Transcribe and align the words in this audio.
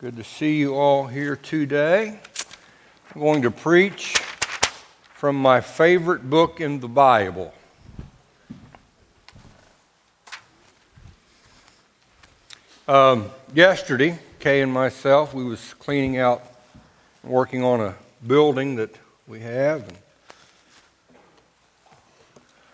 Good 0.00 0.16
to 0.16 0.24
see 0.24 0.56
you 0.56 0.76
all 0.76 1.08
here 1.08 1.36
today. 1.36 2.18
I'm 3.14 3.20
going 3.20 3.42
to 3.42 3.50
preach 3.50 4.16
from 5.12 5.36
my 5.36 5.60
favorite 5.60 6.30
book 6.30 6.58
in 6.58 6.80
the 6.80 6.88
Bible. 6.88 7.52
Um, 12.88 13.28
yesterday, 13.52 14.18
Kay 14.38 14.62
and 14.62 14.72
myself, 14.72 15.34
we 15.34 15.44
was 15.44 15.74
cleaning 15.74 16.16
out, 16.16 16.44
working 17.22 17.62
on 17.62 17.82
a 17.82 17.94
building 18.26 18.76
that 18.76 18.96
we 19.28 19.40
have, 19.40 19.86
and 19.86 19.98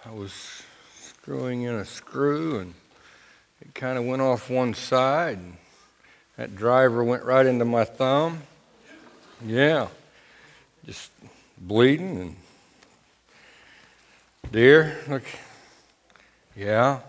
I 0.04 0.12
was 0.12 0.62
screwing 1.00 1.62
in 1.62 1.74
a 1.74 1.84
screw, 1.84 2.60
and 2.60 2.74
it 3.60 3.74
kind 3.74 3.98
of 3.98 4.04
went 4.04 4.22
off 4.22 4.48
one 4.48 4.74
side. 4.74 5.38
And 5.38 5.56
that 6.36 6.54
driver 6.54 7.02
went 7.02 7.24
right 7.24 7.46
into 7.46 7.64
my 7.64 7.84
thumb. 7.84 8.42
Yeah. 9.44 9.88
Just 10.84 11.10
bleeding 11.58 12.18
and 12.18 12.36
dear, 14.52 14.98
look. 15.08 15.24
Yeah. 16.54 17.00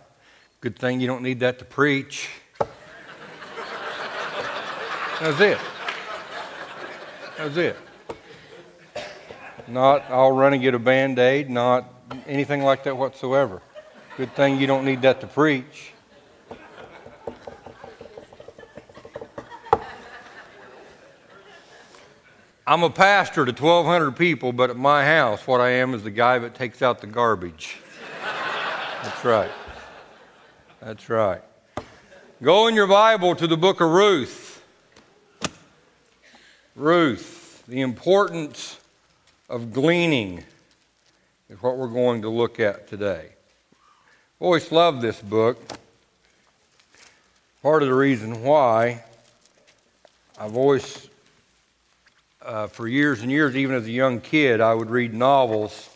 Good 0.62 0.78
thing 0.78 1.00
you 1.00 1.08
don't 1.08 1.24
need 1.24 1.42
that 1.42 1.60
to 1.60 1.66
preach. 1.66 2.30
That's 5.20 5.40
it. 5.42 5.58
That's 7.38 7.58
it. 7.58 7.78
Not 9.68 10.06
I'll 10.10 10.32
run 10.32 10.54
and 10.54 10.62
get 10.62 10.74
a 10.74 10.80
band 10.80 11.20
aid, 11.20 11.50
not 11.50 11.94
anything 12.26 12.64
like 12.64 12.84
that 12.84 12.96
whatsoever. 12.96 13.62
Good 14.16 14.34
thing 14.36 14.60
you 14.60 14.68
don't 14.68 14.86
need 14.86 15.02
that 15.02 15.22
to 15.22 15.28
preach. 15.28 15.92
I'm 22.70 22.84
a 22.84 22.90
pastor 22.90 23.46
to 23.46 23.52
1,200 23.54 24.12
people, 24.18 24.52
but 24.52 24.70
at 24.70 24.76
my 24.76 25.06
house, 25.06 25.48
what 25.48 25.62
I 25.62 25.70
am 25.70 25.94
is 25.94 26.04
the 26.04 26.12
guy 26.12 26.38
that 26.38 26.54
takes 26.54 26.82
out 26.82 27.00
the 27.00 27.08
garbage. 27.08 27.78
That's 29.04 29.24
right. 29.24 29.52
That's 30.82 31.10
right. 31.10 31.42
Go 32.44 32.68
in 32.68 32.76
your 32.76 32.88
Bible 32.88 33.36
to 33.36 33.48
the 33.48 33.56
book 33.56 33.80
of 33.80 33.90
Ruth. 33.90 34.62
Ruth, 36.76 37.64
the 37.70 37.80
importance 37.80 38.78
of 39.50 39.72
gleaning 39.72 40.44
is 41.50 41.64
what 41.64 41.78
we're 41.78 41.88
going 41.88 42.22
to 42.24 42.30
look 42.30 42.60
at 42.60 42.90
today. 42.90 43.30
Always 44.42 44.74
loved 44.74 45.02
this 45.02 45.22
book. 45.22 45.58
Part 47.62 47.82
of 47.82 47.88
the 47.88 47.96
reason 47.96 48.44
why 48.44 49.06
I've 50.38 50.58
always 50.58 51.08
uh, 52.48 52.68
for 52.68 52.88
years 52.88 53.22
and 53.22 53.30
years, 53.30 53.56
even 53.56 53.76
as 53.76 53.86
a 53.86 53.92
young 53.92 54.22
kid, 54.22 54.62
I 54.62 54.74
would 54.74 54.90
read 54.90 55.14
novels. 55.14 55.90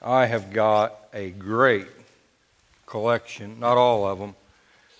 I 0.00 0.26
have 0.26 0.52
got 0.52 0.96
a 1.12 1.30
great 1.30 1.88
collection, 2.86 3.58
not 3.58 3.76
all 3.76 4.06
of 4.06 4.20
them, 4.20 4.36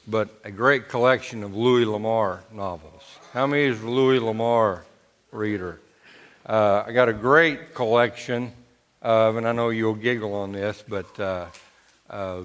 but 0.08 0.28
a 0.44 0.50
great 0.50 0.88
collection 0.88 1.44
of 1.44 1.54
Louis 1.54 1.84
L'Amour 1.84 2.42
novels. 2.52 3.02
How 3.32 3.46
many 3.46 3.62
is 3.62 3.80
Louis 3.82 4.18
L'Amour 4.18 4.84
reader? 5.30 5.80
Uh, 6.44 6.82
I 6.86 6.92
got 6.92 7.08
a 7.08 7.12
great 7.12 7.74
collection 7.74 8.52
of, 9.02 9.36
and 9.36 9.46
I 9.46 9.52
know 9.52 9.70
you'll 9.70 9.94
giggle 9.94 10.34
on 10.34 10.50
this, 10.50 10.82
but 10.86 11.20
uh, 11.20 11.46
uh, 12.10 12.42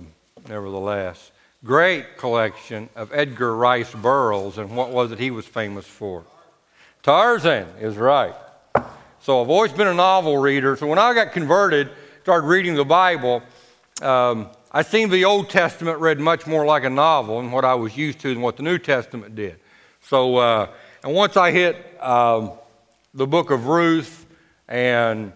nevertheless, 0.48 1.32
great 1.64 2.18
collection 2.18 2.88
of 2.96 3.12
Edgar 3.12 3.56
Rice 3.56 3.92
Burroughs, 3.96 4.60
and 4.60 4.76
what 4.78 4.92
was 4.92 5.12
it 5.12 5.18
he 5.18 5.32
was 5.32 5.48
famous 5.48 5.88
for? 5.88 6.24
Tarzan 7.06 7.68
is 7.80 7.98
right. 7.98 8.34
So 9.22 9.40
I've 9.40 9.50
always 9.52 9.72
been 9.72 9.86
a 9.86 9.94
novel 9.94 10.40
reader. 10.40 10.76
So 10.76 10.88
when 10.88 10.98
I 10.98 11.14
got 11.14 11.34
converted, 11.34 11.92
started 12.24 12.48
reading 12.48 12.74
the 12.74 12.84
Bible, 12.84 13.44
um, 14.02 14.50
I 14.72 14.82
seen 14.82 15.12
the 15.12 15.24
Old 15.24 15.52
Testament 15.52 16.00
read 16.00 16.20
much 16.20 16.48
more 16.48 16.66
like 16.66 16.84
a 16.84 16.90
novel 16.90 17.40
than 17.40 17.52
what 17.52 17.64
I 17.64 17.76
was 17.76 17.96
used 17.96 18.18
to 18.22 18.34
than 18.34 18.42
what 18.42 18.58
the 18.58 18.64
New 18.64 18.80
Testament 18.80 19.36
did. 19.36 19.60
So, 20.02 20.38
uh, 20.38 20.72
and 21.04 21.14
once 21.14 21.38
I 21.38 21.52
hit 21.52 21.76
um, 22.02 22.54
the 23.14 23.28
book 23.28 23.52
of 23.52 23.68
Ruth 23.68 24.26
and 24.68 25.32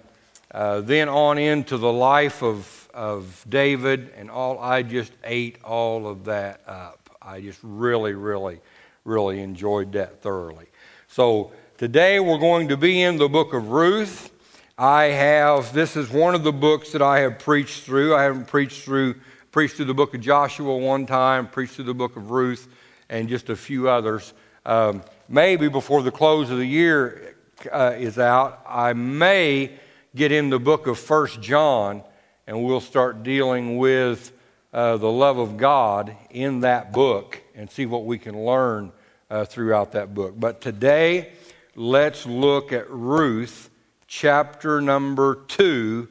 uh, 0.50 0.82
then 0.82 1.08
on 1.08 1.38
into 1.38 1.78
the 1.78 1.94
life 1.94 2.42
of, 2.42 2.90
of 2.96 3.46
David 3.48 4.12
and 4.18 4.32
all, 4.32 4.58
I 4.58 4.82
just 4.82 5.12
ate 5.24 5.64
all 5.64 6.08
of 6.08 6.26
that 6.26 6.62
up. 6.66 7.12
I 7.22 7.42
just 7.42 7.60
really, 7.62 8.14
really, 8.14 8.60
really 9.06 9.42
enjoyed 9.42 9.92
that 9.92 10.24
thoroughly. 10.24 10.66
So 11.10 11.52
today 11.80 12.20
we're 12.20 12.38
going 12.38 12.68
to 12.68 12.76
be 12.76 13.02
in 13.02 13.16
the 13.16 13.30
book 13.30 13.54
of 13.54 13.70
Ruth. 13.70 14.32
I 14.78 15.04
have, 15.06 15.72
this 15.72 15.96
is 15.96 16.10
one 16.10 16.36
of 16.36 16.44
the 16.44 16.52
books 16.52 16.92
that 16.92 17.02
I 17.02 17.22
have 17.22 17.40
preached 17.40 17.86
through. 17.86 18.14
I 18.14 18.24
haven't 18.24 18.48
preached 18.48 18.84
through, 18.84 19.16
preached 19.54 19.78
through 19.78 19.86
the 19.86 19.94
book 19.94 20.14
of 20.14 20.20
Joshua 20.20 20.76
one 20.76 21.06
time, 21.06 21.48
preached 21.48 21.76
through 21.76 21.86
the 21.86 21.94
book 21.94 22.18
of 22.18 22.32
Ruth, 22.32 22.68
and 23.08 23.30
just 23.30 23.50
a 23.50 23.56
few 23.56 23.88
others. 23.88 24.34
Um, 24.66 25.04
maybe 25.30 25.70
before 25.70 26.04
the 26.04 26.12
close 26.12 26.50
of 26.50 26.58
the 26.58 26.66
year 26.66 27.38
uh, 27.72 27.94
is 27.98 28.20
out, 28.20 28.62
I 28.68 28.92
may 28.92 29.72
get 30.14 30.34
in 30.34 30.50
the 30.50 30.60
book 30.60 30.86
of 30.86 31.00
First 31.00 31.42
John, 31.42 32.04
and 32.46 32.62
we'll 32.62 32.82
start 32.82 33.24
dealing 33.24 33.78
with 33.78 34.34
uh, 34.74 34.98
the 34.98 35.10
love 35.10 35.38
of 35.38 35.56
God 35.56 36.14
in 36.30 36.60
that 36.60 36.92
book 36.92 37.42
and 37.56 37.72
see 37.72 37.86
what 37.86 38.04
we 38.04 38.20
can 38.20 38.44
learn 38.44 38.92
uh, 39.30 39.46
throughout 39.46 39.94
that 39.94 40.14
book. 40.14 40.34
But 40.38 40.60
today, 40.60 41.32
let's 41.80 42.26
look 42.26 42.74
at 42.74 42.90
Ruth 42.90 43.70
chapter 44.06 44.82
number 44.82 45.46
2, 45.48 46.10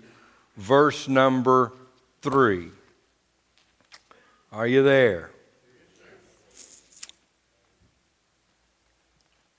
verse 0.56 1.08
number 1.08 1.72
3. 2.22 2.70
Are 4.50 4.66
you 4.66 4.82
there? 4.82 5.30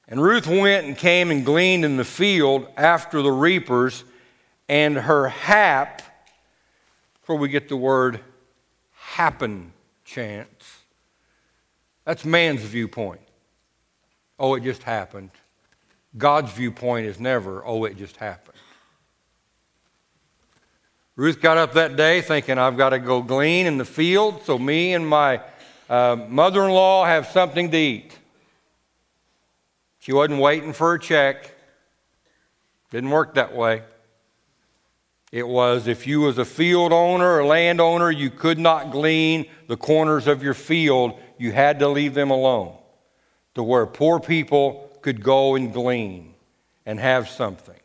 And 0.08 0.20
Ruth 0.20 0.48
went 0.48 0.88
and 0.88 0.98
came 0.98 1.30
and 1.30 1.46
gleaned 1.46 1.86
in 1.86 1.98
the 1.98 2.04
field 2.04 2.68
after 2.76 3.22
the 3.22 3.32
reapers, 3.32 4.04
and 4.68 4.98
her 4.98 5.28
hap, 5.28 6.02
where 7.28 7.38
we 7.38 7.50
get 7.50 7.70
the 7.70 7.78
word 7.78 8.20
happen 8.94 9.72
chance, 10.04 10.80
that's 12.04 12.26
man's 12.26 12.62
viewpoint 12.62 13.22
oh, 14.40 14.56
it 14.56 14.64
just 14.64 14.84
happened. 14.84 15.32
God's 16.18 16.52
viewpoint 16.52 17.06
is 17.06 17.20
never, 17.20 17.66
oh, 17.66 17.86
it 17.86 17.98
just 17.98 18.18
happened. 18.18 18.58
Ruth 21.16 21.42
got 21.42 21.58
up 21.58 21.74
that 21.74 21.96
day 21.96 22.22
thinking, 22.22 22.58
I've 22.58 22.78
got 22.78 22.90
to 22.92 23.00
go 23.00 23.22
glean 23.22 23.66
in 23.66 23.78
the 23.78 23.86
field 23.86 24.44
so 24.46 24.58
me 24.58 24.94
and 24.94 25.08
my 25.08 25.42
uh, 25.90 26.16
mother 26.16 26.64
in 26.64 26.72
law 26.72 27.06
have 27.06 27.28
something 27.28 27.70
to 27.72 27.78
eat. 27.78 28.18
She 30.00 30.14
wasn't 30.14 30.40
waiting 30.40 30.72
for 30.72 30.94
a 30.94 31.00
check. 31.00 31.54
Didn't 32.90 33.10
work 33.10 33.36
that 33.36 33.54
way. 33.54 33.84
It 35.32 35.48
was 35.48 35.88
if 35.88 36.08
you 36.08 36.22
was 36.22 36.38
a 36.38 36.46
field 36.46 36.92
owner 36.92 37.38
or 37.38 37.46
landowner, 37.46 38.10
you 38.10 38.32
could 38.32 38.58
not 38.58 38.92
glean 38.92 39.46
the 39.68 39.78
corners 39.78 40.26
of 40.26 40.42
your 40.42 40.56
field. 40.56 41.20
You 41.38 41.52
had 41.52 41.80
to 41.80 41.88
leave 41.88 42.14
them 42.14 42.32
alone 42.32 42.76
to 43.56 43.62
where 43.62 43.86
poor 43.86 44.20
people 44.20 44.89
could 45.02 45.24
go 45.24 45.56
and 45.56 45.74
glean 45.74 46.34
and 46.86 47.00
have 47.00 47.30
something. 47.30 47.80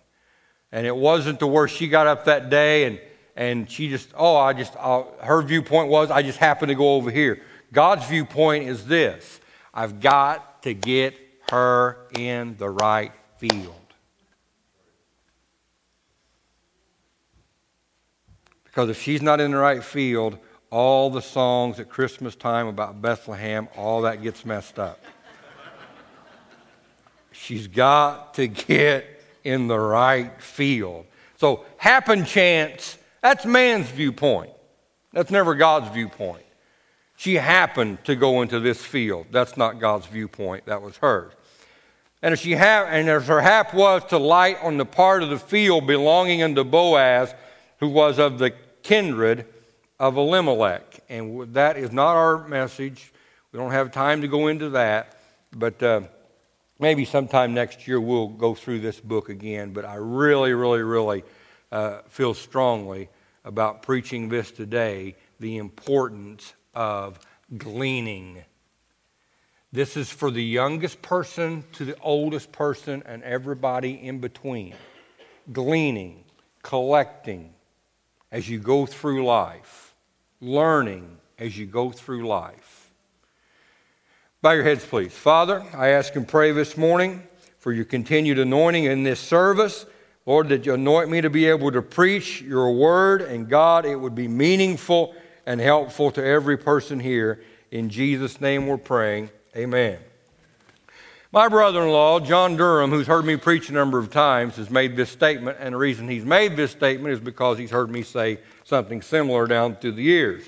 And 0.73 0.87
it 0.87 0.97
wasn't 0.97 1.41
to 1.41 1.47
where 1.47 1.69
she 1.69 1.89
got 1.89 2.07
up 2.07 2.25
that 2.25 2.51
day 2.51 2.85
and, 2.85 3.01
and 3.37 3.71
she 3.71 3.89
just, 3.89 4.11
oh, 4.17 4.37
I 4.37 4.53
just, 4.53 4.75
uh, 4.79 5.05
her 5.23 5.43
viewpoint 5.43 5.89
was, 5.89 6.11
I 6.11 6.23
just 6.23 6.39
happened 6.39 6.71
to 6.71 6.75
go 6.75 6.95
over 6.95 7.11
here. 7.11 7.41
God's 7.73 8.07
viewpoint 8.07 8.69
is 8.69 8.87
this 8.87 9.41
I've 9.73 10.01
got 10.01 10.63
to 10.63 10.75
get 10.75 11.15
her 11.51 11.99
in 12.17 12.57
the 12.57 12.71
right 12.71 13.13
field. 13.39 13.75
Because 18.65 18.89
if 18.89 19.01
she's 19.01 19.23
not 19.23 19.41
in 19.41 19.53
the 19.53 19.57
right 19.57 19.85
field, 19.85 20.39
all 20.71 21.09
the 21.11 21.23
songs 21.23 21.79
at 21.79 21.89
Christmas 21.89 22.35
time 22.35 22.67
about 22.67 23.01
Bethlehem, 23.01 23.69
all 23.77 24.03
that 24.03 24.23
gets 24.23 24.45
messed 24.45 24.81
up. 24.81 25.01
She's 27.35 27.67
got 27.67 28.35
to 28.35 28.47
get 28.47 29.23
in 29.43 29.67
the 29.67 29.79
right 29.79 30.41
field. 30.41 31.07
So, 31.37 31.65
happen 31.77 32.25
chance, 32.25 32.97
that's 33.21 33.45
man's 33.45 33.89
viewpoint. 33.89 34.53
That's 35.13 35.31
never 35.31 35.55
God's 35.55 35.93
viewpoint. 35.93 36.45
She 37.17 37.35
happened 37.35 38.05
to 38.05 38.17
go 38.17 38.43
into 38.43 38.61
this 38.61 38.85
field. 38.85 39.27
That's 39.31 39.57
not 39.57 39.79
God's 39.79 40.07
viewpoint, 40.07 40.67
that 40.67 40.81
was 40.81 40.97
hers. 40.99 41.33
And 42.23 42.33
if 42.33 42.41
she 42.41 42.55
ha- 42.55 42.87
and 42.89 43.09
as 43.09 43.27
her 43.27 43.41
hap 43.41 43.75
was 43.75 44.05
to 44.07 44.19
light 44.19 44.59
on 44.63 44.79
the 44.79 44.87
part 44.87 45.23
of 45.23 45.29
the 45.29 45.39
field 45.39 45.87
belonging 45.87 46.43
unto 46.43 46.65
Boaz, 46.65 47.35
who 47.81 47.89
was 47.89 48.19
of 48.19 48.39
the 48.39 48.53
kindred 48.83 49.47
of 50.01 50.17
Elimelech. 50.17 51.01
And 51.09 51.53
that 51.55 51.77
is 51.77 51.93
not 51.93 52.17
our 52.17 52.47
message. 52.49 53.13
We 53.53 53.59
don't 53.59 53.73
have 53.73 53.93
time 53.93 54.23
to 54.23 54.29
go 54.29 54.49
into 54.49 54.71
that, 54.71 55.19
but 55.53 55.83
uh, 55.83 56.03
maybe 56.85 57.07
sometime 57.07 57.55
next 57.55 57.89
year 57.89 57.99
we'll 57.99 58.29
go 58.29 58.55
through 58.55 58.79
this 58.79 59.01
book 59.01 59.31
again. 59.31 59.73
But 59.73 59.87
I 59.87 59.95
really, 59.95 60.53
really, 60.53 60.83
really 60.83 61.25
uh, 61.73 62.01
feel 62.11 62.35
strongly 62.35 63.09
about 63.43 63.83
preaching 63.83 64.29
this 64.29 64.51
today 64.51 65.17
the 65.41 65.57
importance 65.57 66.53
of 66.75 67.19
gleaning. 67.57 68.45
This 69.73 69.97
is 69.97 70.11
for 70.11 70.31
the 70.31 70.45
youngest 70.45 71.01
person 71.01 71.65
to 71.73 71.87
the 71.87 71.97
oldest 72.03 72.53
person 72.53 73.03
and 73.07 73.23
everybody 73.23 73.93
in 73.93 74.19
between. 74.21 74.75
Gleaning, 75.51 76.23
collecting 76.63 77.55
as 78.31 78.47
you 78.47 78.59
go 78.59 78.85
through 78.85 79.25
life, 79.25 79.95
learning 80.39 81.17
as 81.39 81.57
you 81.57 81.65
go 81.65 81.91
through 81.91 82.29
life. 82.29 82.74
Bow 84.45 84.53
your 84.53 84.65
heads, 84.65 84.85
please. 84.85 85.11
Father, 85.11 85.65
I 85.73 85.89
ask 85.89 86.17
and 86.17 86.29
pray 86.29 86.53
this 86.53 86.77
morning 86.77 87.23
for 87.61 87.73
your 87.73 87.87
continued 87.87 88.39
anointing 88.39 88.85
in 88.85 89.03
this 89.03 89.19
service. 89.19 89.87
Lord, 90.27 90.51
that 90.51 90.67
you 90.67 90.75
anoint 90.75 91.09
me 91.09 91.23
to 91.23 91.31
be 91.31 91.47
able 91.47 91.73
to 91.73 91.81
preach 91.81 92.43
your 92.43 92.71
word, 92.73 93.23
and 93.23 93.49
God, 93.49 93.87
it 93.87 93.97
would 93.97 94.15
be 94.15 94.29
meaningful 94.29 95.15
and 95.47 95.63
helpful 95.63 96.11
to 96.11 96.23
every 96.23 96.59
person 96.59 97.01
here. 97.01 97.43
In 97.71 97.89
Jesus' 97.89 98.39
name 98.39 98.67
we're 98.67 98.77
praying. 98.77 99.31
Amen. 99.57 99.97
My 101.33 101.49
brother 101.49 101.81
in 101.81 101.89
law, 101.89 102.21
John 102.21 102.59
Durham, 102.59 102.91
who's 102.91 103.07
heard 103.07 103.25
me 103.25 103.39
preach 103.39 103.71
a 103.71 103.73
number 103.73 103.99
of 103.99 104.11
times, 104.11 104.57
has 104.57 104.69
made 104.69 104.95
this 104.95 105.09
statement, 105.09 105.57
and 105.59 105.73
the 105.73 105.79
reason 105.79 106.07
he's 106.07 106.27
made 106.27 106.55
this 106.55 106.71
statement 106.71 107.15
is 107.15 107.19
because 107.21 107.57
he's 107.57 107.71
heard 107.71 107.89
me 107.89 108.03
say 108.03 108.41
something 108.65 109.01
similar 109.01 109.47
down 109.47 109.77
through 109.77 109.93
the 109.93 110.03
years. 110.03 110.45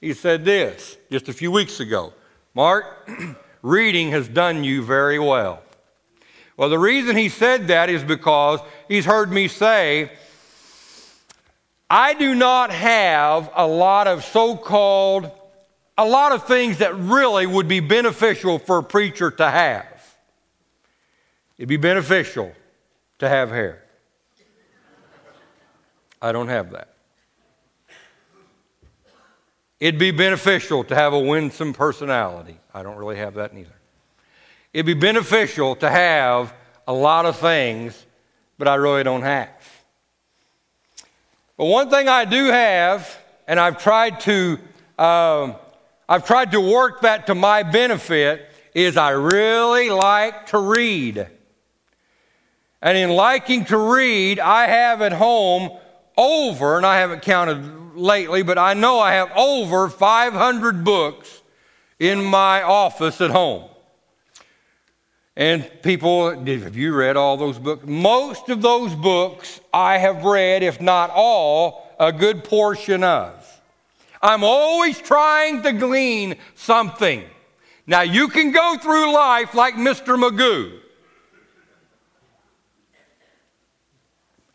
He 0.00 0.14
said 0.14 0.42
this 0.46 0.96
just 1.10 1.28
a 1.28 1.34
few 1.34 1.52
weeks 1.52 1.80
ago 1.80 2.14
Mark, 2.56 3.06
reading 3.62 4.12
has 4.12 4.26
done 4.26 4.64
you 4.64 4.82
very 4.82 5.18
well. 5.18 5.62
Well, 6.56 6.70
the 6.70 6.78
reason 6.78 7.14
he 7.14 7.28
said 7.28 7.68
that 7.68 7.90
is 7.90 8.02
because 8.02 8.60
he's 8.88 9.04
heard 9.04 9.30
me 9.30 9.46
say, 9.46 10.10
I 11.90 12.14
do 12.14 12.34
not 12.34 12.70
have 12.70 13.50
a 13.54 13.66
lot 13.66 14.06
of 14.06 14.24
so 14.24 14.56
called, 14.56 15.30
a 15.98 16.06
lot 16.06 16.32
of 16.32 16.46
things 16.46 16.78
that 16.78 16.96
really 16.96 17.44
would 17.44 17.68
be 17.68 17.80
beneficial 17.80 18.58
for 18.58 18.78
a 18.78 18.82
preacher 18.82 19.30
to 19.32 19.50
have. 19.50 20.16
It'd 21.58 21.68
be 21.68 21.76
beneficial 21.76 22.54
to 23.18 23.28
have 23.28 23.50
hair. 23.50 23.84
I 26.22 26.32
don't 26.32 26.48
have 26.48 26.70
that. 26.70 26.95
It'd 29.78 30.00
be 30.00 30.10
beneficial 30.10 30.84
to 30.84 30.94
have 30.94 31.12
a 31.12 31.18
winsome 31.18 31.72
personality. 31.72 32.58
I 32.72 32.82
don't 32.82 32.96
really 32.96 33.16
have 33.16 33.34
that 33.34 33.52
neither. 33.52 33.74
It'd 34.72 34.86
be 34.86 34.94
beneficial 34.94 35.76
to 35.76 35.90
have 35.90 36.54
a 36.88 36.92
lot 36.92 37.26
of 37.26 37.36
things, 37.36 38.06
but 38.58 38.68
I 38.68 38.76
really 38.76 39.02
don't 39.02 39.22
have. 39.22 39.50
But 41.56 41.66
one 41.66 41.90
thing 41.90 42.08
I 42.08 42.24
do 42.24 42.46
have, 42.46 43.18
and 43.46 43.58
I've 43.58 43.82
tried 43.82 44.20
to, 44.20 44.58
um, 44.98 45.56
I've 46.08 46.26
tried 46.26 46.52
to 46.52 46.60
work 46.60 47.02
that 47.02 47.26
to 47.26 47.34
my 47.34 47.62
benefit, 47.62 48.50
is 48.74 48.96
I 48.96 49.10
really 49.10 49.90
like 49.90 50.46
to 50.48 50.58
read. 50.58 51.26
And 52.82 52.98
in 52.98 53.10
liking 53.10 53.64
to 53.66 53.78
read, 53.78 54.38
I 54.38 54.66
have 54.66 55.00
at 55.00 55.12
home 55.12 55.70
over, 56.16 56.76
and 56.76 56.86
I 56.86 56.98
haven't 56.98 57.22
counted 57.22 57.96
lately, 57.96 58.42
but 58.42 58.58
I 58.58 58.74
know 58.74 58.98
I 58.98 59.12
have 59.12 59.30
over 59.36 59.88
500 59.88 60.84
books 60.84 61.42
in 61.98 62.24
my 62.24 62.62
office 62.62 63.20
at 63.20 63.30
home. 63.30 63.68
And 65.36 65.70
people, 65.82 66.30
have 66.30 66.76
you 66.76 66.94
read 66.94 67.16
all 67.16 67.36
those 67.36 67.58
books? 67.58 67.84
Most 67.86 68.48
of 68.48 68.62
those 68.62 68.94
books 68.94 69.60
I 69.72 69.98
have 69.98 70.24
read, 70.24 70.62
if 70.62 70.80
not 70.80 71.10
all, 71.12 71.94
a 72.00 72.10
good 72.10 72.42
portion 72.44 73.04
of. 73.04 73.42
I'm 74.22 74.42
always 74.42 74.98
trying 74.98 75.62
to 75.62 75.72
glean 75.72 76.36
something. 76.54 77.22
Now, 77.86 78.00
you 78.00 78.28
can 78.28 78.50
go 78.50 78.76
through 78.80 79.12
life 79.12 79.54
like 79.54 79.74
Mr. 79.74 80.18
Magoo. 80.18 80.80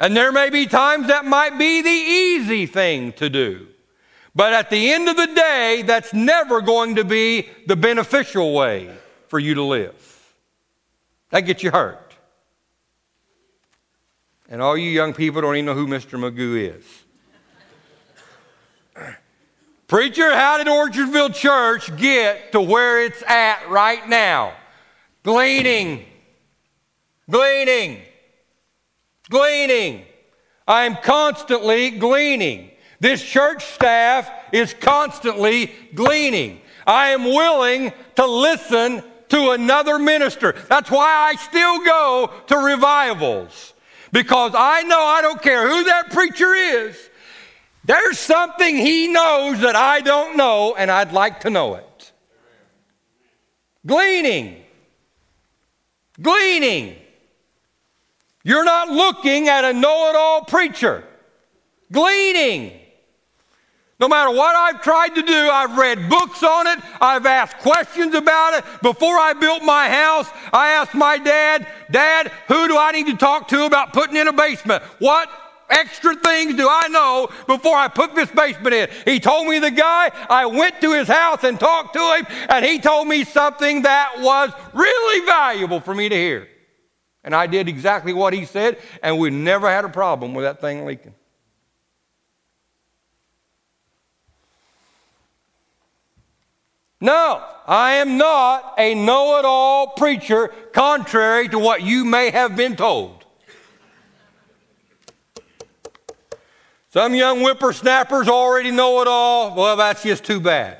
And 0.01 0.17
there 0.17 0.31
may 0.31 0.49
be 0.49 0.65
times 0.65 1.07
that 1.07 1.25
might 1.25 1.59
be 1.59 1.83
the 1.83 1.89
easy 1.89 2.65
thing 2.65 3.13
to 3.13 3.29
do. 3.29 3.67
But 4.33 4.51
at 4.51 4.71
the 4.71 4.91
end 4.91 5.07
of 5.07 5.15
the 5.15 5.27
day, 5.27 5.83
that's 5.85 6.11
never 6.11 6.59
going 6.59 6.95
to 6.95 7.03
be 7.03 7.47
the 7.67 7.75
beneficial 7.75 8.51
way 8.55 8.89
for 9.27 9.37
you 9.37 9.53
to 9.53 9.61
live. 9.61 10.33
That 11.29 11.41
gets 11.41 11.61
you 11.61 11.69
hurt. 11.69 12.15
And 14.49 14.59
all 14.59 14.75
you 14.75 14.89
young 14.89 15.13
people 15.13 15.39
don't 15.39 15.55
even 15.55 15.65
know 15.67 15.75
who 15.75 15.85
Mr. 15.85 16.17
Magoo 16.19 16.75
is. 16.75 16.85
Preacher, 19.87 20.33
how 20.33 20.57
did 20.57 20.65
Orchardville 20.65 21.35
Church 21.35 21.95
get 21.97 22.53
to 22.53 22.61
where 22.61 23.05
it's 23.05 23.21
at 23.27 23.69
right 23.69 24.09
now? 24.09 24.53
Gleaning. 25.21 26.05
Gleaning. 27.29 28.01
Gleaning. 29.31 30.05
I 30.67 30.83
am 30.83 30.97
constantly 30.97 31.89
gleaning. 31.89 32.69
This 32.99 33.23
church 33.23 33.63
staff 33.65 34.29
is 34.51 34.75
constantly 34.75 35.71
gleaning. 35.95 36.61
I 36.85 37.11
am 37.11 37.23
willing 37.23 37.93
to 38.17 38.25
listen 38.27 39.01
to 39.29 39.51
another 39.51 39.97
minister. 39.97 40.53
That's 40.67 40.91
why 40.91 41.31
I 41.31 41.35
still 41.35 41.83
go 41.83 42.31
to 42.47 42.57
revivals. 42.57 43.73
Because 44.11 44.51
I 44.53 44.83
know 44.83 44.99
I 44.99 45.21
don't 45.21 45.41
care 45.41 45.67
who 45.69 45.85
that 45.85 46.11
preacher 46.11 46.53
is, 46.53 47.09
there's 47.85 48.19
something 48.19 48.75
he 48.75 49.07
knows 49.07 49.61
that 49.61 49.77
I 49.77 50.01
don't 50.01 50.35
know, 50.35 50.75
and 50.77 50.91
I'd 50.91 51.13
like 51.13 51.39
to 51.41 51.49
know 51.49 51.75
it. 51.75 52.11
Gleaning. 53.85 54.63
Gleaning. 56.21 56.97
You're 58.43 58.63
not 58.63 58.89
looking 58.89 59.47
at 59.47 59.65
a 59.65 59.73
know 59.73 60.09
it 60.09 60.15
all 60.15 60.43
preacher. 60.43 61.03
Gleaning. 61.91 62.79
No 63.99 64.07
matter 64.07 64.31
what 64.31 64.55
I've 64.55 64.81
tried 64.81 65.09
to 65.09 65.21
do, 65.21 65.31
I've 65.31 65.77
read 65.77 66.09
books 66.09 66.41
on 66.41 66.65
it, 66.65 66.79
I've 66.99 67.27
asked 67.27 67.59
questions 67.59 68.15
about 68.15 68.55
it. 68.55 68.65
Before 68.81 69.19
I 69.19 69.33
built 69.33 69.61
my 69.61 69.87
house, 69.89 70.27
I 70.51 70.69
asked 70.69 70.95
my 70.95 71.19
dad, 71.19 71.67
Dad, 71.91 72.31
who 72.47 72.67
do 72.67 72.79
I 72.79 72.93
need 72.93 73.05
to 73.07 73.15
talk 73.15 73.47
to 73.49 73.65
about 73.65 73.93
putting 73.93 74.15
in 74.15 74.27
a 74.27 74.33
basement? 74.33 74.81
What 74.97 75.29
extra 75.69 76.15
things 76.15 76.55
do 76.55 76.67
I 76.67 76.87
know 76.87 77.29
before 77.45 77.75
I 77.75 77.89
put 77.89 78.15
this 78.15 78.31
basement 78.31 78.73
in? 78.73 78.89
He 79.05 79.19
told 79.19 79.47
me 79.47 79.59
the 79.59 79.69
guy, 79.69 80.09
I 80.31 80.47
went 80.47 80.81
to 80.81 80.93
his 80.93 81.07
house 81.07 81.43
and 81.43 81.59
talked 81.59 81.93
to 81.93 82.15
him, 82.15 82.25
and 82.49 82.65
he 82.65 82.79
told 82.79 83.07
me 83.07 83.23
something 83.23 83.83
that 83.83 84.13
was 84.17 84.49
really 84.73 85.25
valuable 85.27 85.79
for 85.79 85.93
me 85.93 86.09
to 86.09 86.15
hear. 86.15 86.47
And 87.23 87.35
I 87.35 87.47
did 87.47 87.69
exactly 87.69 88.13
what 88.13 88.33
he 88.33 88.45
said, 88.45 88.79
and 89.03 89.19
we 89.19 89.29
never 89.29 89.69
had 89.69 89.85
a 89.85 89.89
problem 89.89 90.33
with 90.33 90.43
that 90.45 90.59
thing 90.59 90.85
leaking. 90.85 91.13
No, 96.99 97.43
I 97.67 97.93
am 97.93 98.17
not 98.17 98.75
a 98.77 98.93
know 98.93 99.39
it 99.39 99.45
all 99.45 99.87
preacher, 99.87 100.49
contrary 100.71 101.47
to 101.49 101.57
what 101.57 101.81
you 101.81 102.05
may 102.05 102.29
have 102.29 102.55
been 102.55 102.75
told. 102.75 103.25
Some 106.89 107.15
young 107.15 107.39
whippersnappers 107.39 108.27
already 108.27 108.69
know 108.69 109.01
it 109.01 109.07
all. 109.07 109.55
Well, 109.55 109.77
that's 109.77 110.03
just 110.03 110.25
too 110.25 110.39
bad. 110.39 110.77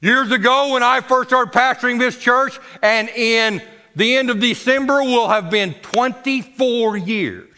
Years 0.00 0.30
ago, 0.30 0.72
when 0.72 0.82
I 0.82 1.00
first 1.00 1.28
started 1.28 1.52
pastoring 1.52 1.98
this 1.98 2.18
church, 2.18 2.58
and 2.82 3.08
in 3.10 3.62
the 3.96 4.16
end 4.16 4.28
of 4.30 4.38
December 4.38 5.02
will 5.02 5.28
have 5.28 5.50
been 5.50 5.74
24 5.74 6.98
years. 6.98 7.48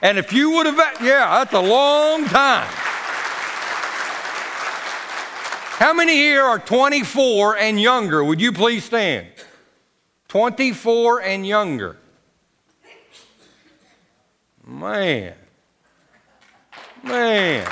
And 0.00 0.16
if 0.16 0.32
you 0.32 0.52
would 0.52 0.66
have, 0.66 0.76
yeah, 1.02 1.44
that's 1.44 1.52
a 1.52 1.60
long 1.60 2.24
time. 2.26 2.68
How 5.78 5.92
many 5.92 6.12
here 6.12 6.42
are 6.42 6.60
24 6.60 7.56
and 7.56 7.80
younger? 7.80 8.22
Would 8.22 8.40
you 8.40 8.52
please 8.52 8.84
stand? 8.84 9.26
24 10.28 11.22
and 11.22 11.44
younger. 11.44 11.96
Man. 14.64 15.34
Man. 17.02 17.68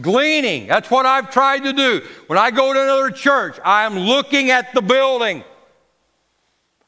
Gleaning. 0.00 0.66
That's 0.66 0.90
what 0.90 1.06
I've 1.06 1.30
tried 1.30 1.64
to 1.64 1.72
do. 1.72 2.02
When 2.26 2.38
I 2.38 2.50
go 2.50 2.72
to 2.72 2.82
another 2.82 3.10
church, 3.10 3.58
I 3.64 3.84
am 3.84 3.98
looking 3.98 4.50
at 4.50 4.74
the 4.74 4.82
building. 4.82 5.44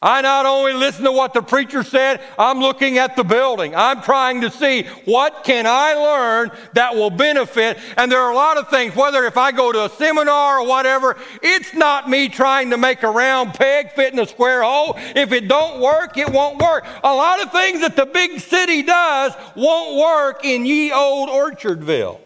I 0.02 0.22
not 0.22 0.46
only 0.46 0.72
listen 0.72 1.04
to 1.04 1.12
what 1.12 1.34
the 1.34 1.42
preacher 1.42 1.82
said, 1.82 2.22
I'm 2.38 2.58
looking 2.58 2.96
at 2.96 3.16
the 3.16 3.24
building. 3.24 3.74
I'm 3.76 4.00
trying 4.00 4.40
to 4.40 4.50
see 4.50 4.84
what 5.04 5.44
can 5.44 5.66
I 5.66 5.92
learn 5.92 6.52
that 6.72 6.94
will 6.94 7.10
benefit. 7.10 7.78
And 7.98 8.10
there 8.10 8.20
are 8.20 8.32
a 8.32 8.34
lot 8.34 8.56
of 8.56 8.70
things, 8.70 8.96
whether 8.96 9.24
if 9.24 9.36
I 9.36 9.52
go 9.52 9.72
to 9.72 9.84
a 9.84 9.90
seminar 9.90 10.60
or 10.60 10.66
whatever, 10.66 11.18
it's 11.42 11.74
not 11.74 12.08
me 12.08 12.30
trying 12.30 12.70
to 12.70 12.78
make 12.78 13.02
a 13.02 13.10
round 13.10 13.52
peg 13.52 13.92
fit 13.92 14.14
in 14.14 14.18
a 14.18 14.26
square 14.26 14.62
hole. 14.62 14.94
If 14.96 15.32
it 15.32 15.48
don't 15.48 15.82
work, 15.82 16.16
it 16.16 16.30
won't 16.30 16.62
work. 16.62 16.86
A 17.04 17.14
lot 17.14 17.42
of 17.42 17.52
things 17.52 17.82
that 17.82 17.94
the 17.94 18.06
big 18.06 18.40
city 18.40 18.82
does 18.82 19.34
won't 19.54 19.98
work 19.98 20.46
in 20.46 20.64
ye 20.64 20.92
old 20.92 21.28
Orchardville. 21.28 22.20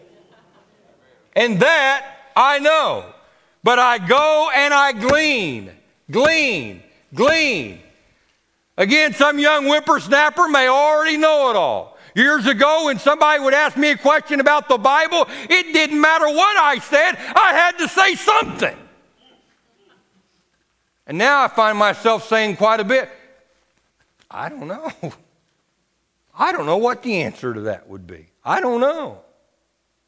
And 1.35 1.59
that 1.59 2.05
I 2.35 2.59
know. 2.59 3.05
But 3.63 3.79
I 3.79 3.97
go 3.97 4.49
and 4.53 4.73
I 4.73 4.91
glean, 4.91 5.71
glean 6.09 6.83
Glean. 7.15 7.79
Again, 8.77 9.13
some 9.13 9.39
young 9.39 9.65
whippersnapper 9.65 10.49
may 10.49 10.67
already 10.67 11.17
know 11.17 11.49
it 11.49 11.55
all. 11.55 11.97
Years 12.13 12.45
ago, 12.45 12.85
when 12.85 12.99
somebody 12.99 13.41
would 13.41 13.53
ask 13.53 13.75
me 13.77 13.91
a 13.91 13.97
question 13.97 14.39
about 14.39 14.67
the 14.69 14.77
Bible, 14.77 15.27
it 15.49 15.73
didn't 15.73 15.99
matter 15.99 16.27
what 16.27 16.57
I 16.57 16.79
said, 16.79 17.15
I 17.17 17.53
had 17.53 17.77
to 17.79 17.87
say 17.87 18.15
something. 18.15 18.77
And 21.07 21.17
now 21.17 21.43
I 21.43 21.47
find 21.47 21.77
myself 21.77 22.27
saying 22.27 22.57
quite 22.57 22.79
a 22.79 22.83
bit, 22.83 23.09
I 24.29 24.49
don't 24.49 24.67
know. 24.67 24.91
I 26.37 26.51
don't 26.51 26.65
know 26.65 26.77
what 26.77 27.03
the 27.03 27.21
answer 27.21 27.53
to 27.53 27.61
that 27.61 27.87
would 27.87 28.05
be. 28.05 28.27
I 28.43 28.59
don't 28.59 28.81
know. 28.81 29.21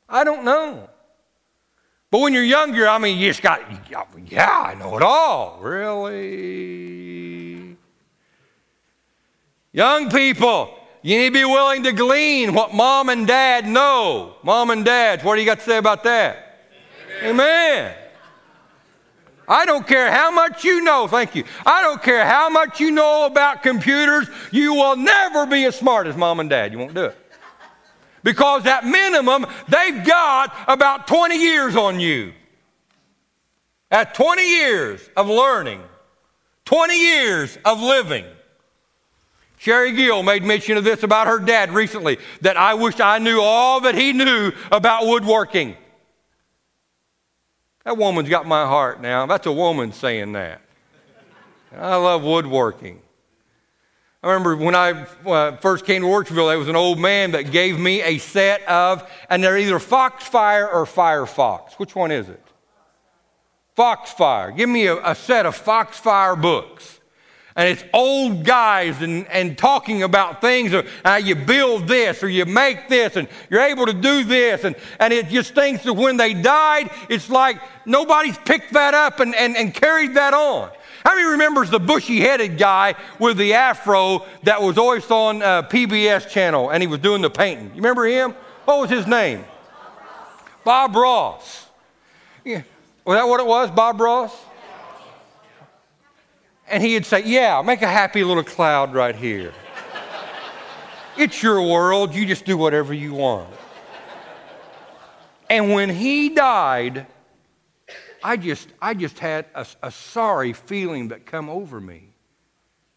I 0.09 0.23
don't 0.25 0.43
know. 0.43 0.89
But 2.09 2.21
when 2.21 2.33
you're 2.33 2.43
younger, 2.43 2.87
I 2.87 2.99
mean, 2.99 3.17
you 3.17 3.29
just 3.29 3.41
got, 3.41 3.61
yeah, 4.27 4.49
I 4.49 4.75
know 4.75 4.95
it 4.95 5.03
all. 5.03 5.59
Really? 5.61 6.95
Young 9.73 10.09
people, 10.09 10.73
you 11.01 11.17
need 11.17 11.27
to 11.29 11.33
be 11.33 11.43
willing 11.43 11.83
to 11.83 11.91
glean 11.91 12.53
what 12.53 12.73
mom 12.73 13.09
and 13.09 13.27
dad 13.27 13.67
know. 13.67 14.35
Mom 14.41 14.69
and 14.69 14.85
dad, 14.85 15.21
what 15.23 15.35
do 15.35 15.41
you 15.41 15.45
got 15.45 15.59
to 15.59 15.65
say 15.65 15.77
about 15.77 16.05
that? 16.05 16.61
Amen. 17.21 17.33
Amen. 17.35 17.95
I 19.49 19.65
don't 19.65 19.87
care 19.87 20.11
how 20.11 20.31
much 20.31 20.63
you 20.63 20.81
know, 20.81 21.07
thank 21.07 21.35
you. 21.35 21.43
I 21.65 21.81
don't 21.81 22.03
care 22.03 22.25
how 22.25 22.49
much 22.49 22.79
you 22.79 22.91
know 22.91 23.25
about 23.25 23.63
computers, 23.63 24.27
you 24.51 24.73
will 24.73 24.95
never 24.97 25.45
be 25.45 25.65
as 25.65 25.75
smart 25.75 26.07
as 26.07 26.17
mom 26.17 26.39
and 26.39 26.49
dad. 26.49 26.71
You 26.71 26.79
won't 26.79 26.93
do 26.93 27.05
it 27.05 27.17
because 28.27 28.65
at 28.65 28.85
minimum, 28.85 29.45
they've 29.69 30.03
got 30.03 30.53
about 30.67 31.07
20 31.07 31.37
years 31.37 31.77
on 31.77 32.01
you. 32.01 32.33
At 33.89 34.15
20 34.15 34.41
years 34.45 35.09
of 35.15 35.29
learning, 35.29 35.81
20 36.65 36.93
years 36.93 37.57
of 37.63 37.79
living. 37.79 38.25
Sherry 39.59 39.93
Gill 39.93 40.23
made 40.23 40.43
mention 40.43 40.75
of 40.75 40.83
this 40.83 41.03
about 41.03 41.27
her 41.27 41.39
dad 41.39 41.71
recently 41.71 42.17
that 42.41 42.57
I 42.57 42.73
wish 42.73 42.99
I 42.99 43.19
knew 43.19 43.39
all 43.39 43.79
that 43.79 43.95
he 43.95 44.11
knew 44.11 44.51
about 44.73 45.07
woodworking. 45.07 45.77
That 47.85 47.95
woman's 47.95 48.27
got 48.27 48.45
my 48.45 48.65
heart 48.65 48.99
now. 48.99 49.25
That's 49.25 49.47
a 49.47 49.53
woman 49.53 49.93
saying 49.93 50.33
that. 50.33 50.59
I 51.73 51.95
love 51.95 52.23
woodworking. 52.23 52.99
I 54.23 54.27
remember 54.27 54.55
when 54.55 54.73
I 54.73 55.05
uh, 55.25 55.57
first 55.57 55.85
came 55.85 56.01
to 56.01 56.07
Orchardville, 56.07 56.49
there 56.49 56.57
was 56.57 56.67
an 56.67 56.75
old 56.75 56.97
man 56.97 57.31
that 57.31 57.51
gave 57.51 57.79
me 57.79 58.01
a 58.01 58.17
set 58.17 58.63
of, 58.67 59.07
and 59.29 59.43
they're 59.43 59.57
either 59.57 59.77
Foxfire 59.79 60.67
or 60.67 60.85
Firefox. 60.85 61.73
Which 61.73 61.95
one 61.95 62.11
is 62.11 62.27
it? 62.27 62.43
Foxfire. 63.77 64.51
Give 64.51 64.67
me 64.67 64.87
a, 64.87 65.11
a 65.11 65.13
set 65.13 65.45
of 65.45 65.55
Foxfire 65.55 66.35
books. 66.35 66.99
And 67.55 67.67
it's 67.69 67.83
old 67.91 68.43
guys 68.43 69.01
and, 69.01 69.27
and 69.27 69.57
talking 69.57 70.03
about 70.03 70.41
things, 70.41 70.73
of 70.73 70.87
how 71.03 71.15
you 71.15 71.35
build 71.35 71.87
this 71.87 72.21
or 72.21 72.29
you 72.29 72.45
make 72.45 72.87
this 72.87 73.15
and 73.15 73.27
you're 73.49 73.61
able 73.61 73.87
to 73.87 73.93
do 73.93 74.23
this. 74.23 74.63
And, 74.63 74.75
and 74.99 75.11
it 75.11 75.29
just 75.29 75.55
thinks 75.55 75.83
that 75.83 75.93
when 75.93 76.17
they 76.17 76.35
died, 76.35 76.91
it's 77.09 77.31
like 77.31 77.59
nobody's 77.85 78.37
picked 78.39 78.73
that 78.73 78.93
up 78.93 79.19
and, 79.19 79.33
and, 79.33 79.57
and 79.57 79.73
carried 79.73 80.15
that 80.15 80.35
on. 80.35 80.69
How 81.07 81.15
many 81.15 81.25
remembers 81.25 81.69
the 81.69 81.79
bushy 81.79 82.19
headed 82.19 82.57
guy 82.57 82.93
with 83.17 83.37
the 83.37 83.53
afro 83.53 84.25
that 84.43 84.61
was 84.61 84.77
always 84.77 85.09
on 85.09 85.41
uh, 85.41 85.61
PBS 85.61 86.27
channel 86.27 86.69
and 86.69 86.83
he 86.83 86.87
was 86.87 86.99
doing 86.99 87.21
the 87.21 87.29
painting? 87.29 87.67
You 87.67 87.75
remember 87.75 88.05
him? 88.05 88.31
What 88.65 88.81
was 88.81 88.89
his 88.89 89.07
name? 89.07 89.45
Bob 90.65 90.93
Ross. 90.93 90.93
Bob 90.93 90.95
Ross. 90.97 91.67
Yeah. 92.43 92.61
Was 93.05 93.15
that 93.15 93.23
what 93.25 93.39
it 93.39 93.45
was, 93.45 93.71
Bob 93.71 94.01
Ross? 94.01 94.35
And 96.67 96.83
he'd 96.83 97.05
say, 97.05 97.23
Yeah, 97.23 97.61
make 97.61 97.81
a 97.83 97.87
happy 97.87 98.25
little 98.25 98.43
cloud 98.43 98.93
right 98.93 99.15
here. 99.15 99.53
it's 101.17 101.41
your 101.41 101.61
world. 101.61 102.15
You 102.15 102.25
just 102.25 102.43
do 102.43 102.57
whatever 102.57 102.93
you 102.93 103.13
want. 103.13 103.47
And 105.49 105.71
when 105.71 105.89
he 105.89 106.27
died, 106.27 107.07
I 108.23 108.37
just, 108.37 108.69
I 108.81 108.93
just 108.93 109.19
had 109.19 109.45
a, 109.53 109.65
a 109.83 109.91
sorry 109.91 110.53
feeling 110.53 111.09
that 111.09 111.25
come 111.25 111.49
over 111.49 111.79
me, 111.79 112.09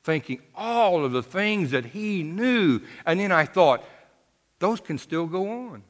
thinking 0.02 0.40
all 0.54 1.04
of 1.04 1.12
the 1.12 1.22
things 1.22 1.72
that 1.72 1.84
he 1.86 2.22
knew. 2.22 2.80
And 3.06 3.20
then 3.20 3.32
I 3.32 3.44
thought, 3.44 3.84
those 4.58 4.80
can 4.80 4.98
still 4.98 5.26
go 5.26 5.48
on. 5.48 5.82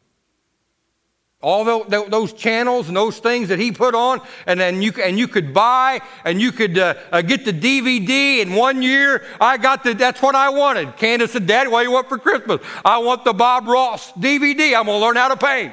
All 1.42 1.64
those 1.64 2.34
channels 2.34 2.88
and 2.88 2.96
those 2.96 3.18
things 3.18 3.48
that 3.48 3.58
he 3.58 3.72
put 3.72 3.94
on, 3.94 4.20
and 4.46 4.60
then 4.60 4.82
you 4.82 4.92
and 5.02 5.18
you 5.18 5.26
could 5.26 5.54
buy 5.54 6.02
and 6.22 6.38
you 6.38 6.52
could 6.52 6.76
uh, 6.76 6.94
uh, 7.10 7.22
get 7.22 7.46
the 7.46 7.52
DVD. 7.52 8.40
In 8.40 8.54
one 8.54 8.82
year, 8.82 9.24
I 9.40 9.56
got 9.56 9.82
the. 9.82 9.94
That's 9.94 10.20
what 10.20 10.34
I 10.34 10.50
wanted. 10.50 10.98
Candace 10.98 11.32
said, 11.32 11.46
"Daddy, 11.46 11.70
what 11.70 11.80
do 11.80 11.88
you 11.88 11.94
want 11.94 12.10
for 12.10 12.18
Christmas? 12.18 12.60
I 12.84 12.98
want 12.98 13.24
the 13.24 13.32
Bob 13.32 13.66
Ross 13.68 14.12
DVD. 14.12 14.76
I'm 14.76 14.84
gonna 14.84 14.98
learn 14.98 15.16
how 15.16 15.28
to 15.28 15.36
paint." 15.38 15.72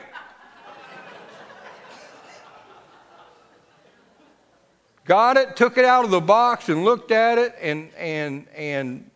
Got 5.07 5.37
it, 5.37 5.55
took 5.55 5.77
it 5.77 5.85
out 5.85 6.05
of 6.05 6.11
the 6.11 6.21
box, 6.21 6.69
and 6.69 6.83
looked 6.83 7.11
at 7.11 7.37
it, 7.37 7.55
and, 7.61 7.89
and, 7.97 8.47
and 8.55 9.09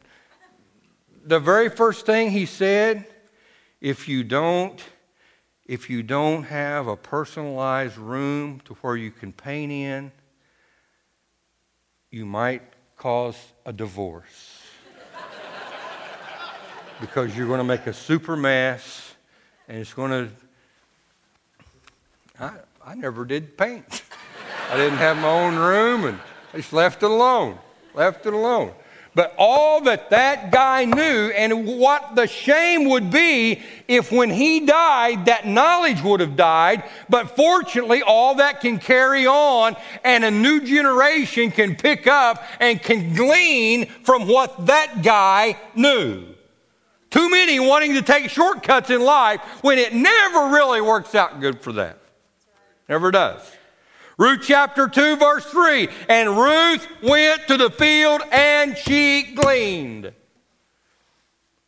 the 1.26 1.40
very 1.40 1.70
first 1.70 2.06
thing 2.06 2.32
he 2.32 2.46
said, 2.46 3.06
if 3.80 4.08
you 4.08 4.24
don't, 4.24 4.82
if 5.66 5.90
you 5.90 6.02
don't 6.02 6.44
have 6.44 6.88
a 6.88 6.96
personalized 6.96 7.98
room 7.98 8.62
to 8.66 8.74
where 8.76 8.96
you 8.96 9.12
can 9.12 9.32
paint 9.32 9.72
in, 9.72 10.12
you 12.10 12.26
might 12.26 12.64
cause 12.98 13.38
a 13.66 13.74
divorce. 13.74 14.62
because 17.02 17.36
you're 17.36 17.48
going 17.48 17.60
to 17.60 17.64
make 17.64 17.88
a 17.88 17.94
super 17.94 18.36
mess 18.36 19.16
and 19.68 19.80
it's 19.80 19.94
going 19.94 20.12
to. 20.12 20.30
I, 22.40 22.52
I 22.86 22.96
never 22.96 23.24
did 23.24 23.58
paint. 23.58 24.04
I 24.72 24.78
didn't 24.78 25.00
have 25.00 25.18
my 25.18 25.28
own 25.28 25.58
room 25.58 26.06
and 26.06 26.18
I 26.54 26.58
just 26.58 26.72
left 26.72 27.04
it 27.04 27.12
alone. 27.12 27.60
Left 27.94 28.26
it 28.26 28.34
alone. 28.34 28.72
But 29.14 29.36
all 29.38 29.82
that 29.82 30.12
that 30.12 30.50
guy 30.50 30.86
knew 30.86 31.30
and 31.32 31.68
what 31.78 32.16
the 32.16 32.26
shame 32.26 32.88
would 32.88 33.12
be 33.12 33.62
if 33.90 34.14
when 34.14 34.30
he 34.30 34.66
died, 34.66 35.26
that 35.26 35.46
knowledge 35.46 36.02
would 36.02 36.22
have 36.22 36.38
died. 36.38 36.86
But 37.10 37.36
fortunately, 37.36 38.02
all 38.02 38.36
that 38.36 38.62
can 38.62 38.80
carry 38.80 39.28
on 39.28 39.76
and 40.06 40.24
a 40.24 40.32
new 40.32 40.62
generation 40.62 41.52
can 41.52 41.76
pick 41.76 42.08
up 42.08 42.42
and 42.62 42.82
can 42.82 43.14
glean 43.14 43.88
from 44.04 44.26
what 44.26 44.68
that 44.68 45.02
guy 45.04 45.58
knew. 45.76 46.28
Too 47.10 47.30
many 47.30 47.60
wanting 47.60 47.96
to 47.96 48.02
take 48.02 48.30
shortcuts 48.30 48.90
in 48.90 49.02
life 49.02 49.42
when 49.64 49.78
it 49.78 49.94
never 49.94 50.48
really 50.48 50.80
works 50.80 51.14
out 51.14 51.42
good 51.42 51.60
for 51.60 51.74
them. 51.74 51.98
Never 52.88 53.12
does. 53.12 53.42
Ruth 54.22 54.42
chapter 54.44 54.88
2, 54.88 55.16
verse 55.16 55.46
3. 55.46 55.90
And 56.08 56.38
Ruth 56.38 56.88
went 57.02 57.48
to 57.48 57.58
the 57.58 57.72
field 57.72 58.22
and 58.32 58.78
she 58.78 59.34
gleaned. 59.34 60.14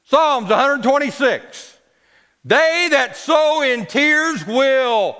Psalms 0.04 0.52
126. 0.52 1.78
They 2.46 2.90
that 2.92 3.18
sow 3.18 3.64
in 3.64 3.88
tears 3.88 4.46
will 4.46 5.18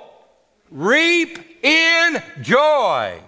reap 0.70 1.64
in 1.64 2.22
joy. 2.40 3.20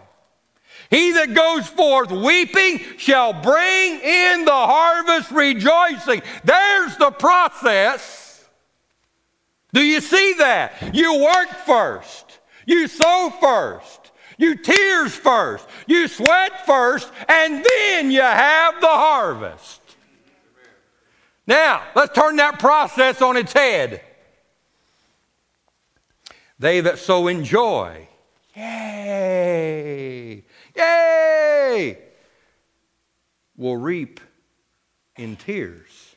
He 0.88 1.10
that 1.10 1.34
goes 1.34 1.66
forth 1.66 2.12
weeping 2.12 2.78
shall 2.98 3.32
bring 3.32 4.00
in 4.00 4.44
the 4.44 4.52
harvest 4.52 5.32
rejoicing. 5.32 6.22
There's 6.44 6.96
the 6.96 7.10
process. 7.10 8.44
Do 9.72 9.82
you 9.82 10.00
see 10.00 10.34
that? 10.34 10.94
You 10.94 11.24
work 11.24 11.48
first. 11.66 12.25
You 12.66 12.88
sow 12.88 13.32
first. 13.40 14.10
You 14.36 14.56
tears 14.56 15.14
first. 15.14 15.66
You 15.86 16.08
sweat 16.08 16.66
first, 16.66 17.10
and 17.28 17.64
then 17.64 18.10
you 18.10 18.20
have 18.20 18.80
the 18.80 18.86
harvest. 18.86 19.80
Now, 21.46 21.82
let's 21.94 22.14
turn 22.14 22.36
that 22.36 22.58
process 22.58 23.22
on 23.22 23.36
its 23.36 23.52
head. 23.52 24.02
They 26.58 26.80
that 26.80 26.98
sow 26.98 27.28
in 27.28 27.44
joy, 27.44 28.08
yay, 28.54 30.42
yay. 30.74 31.98
will 33.56 33.76
reap 33.76 34.20
in 35.16 35.36
tears. 35.36 36.16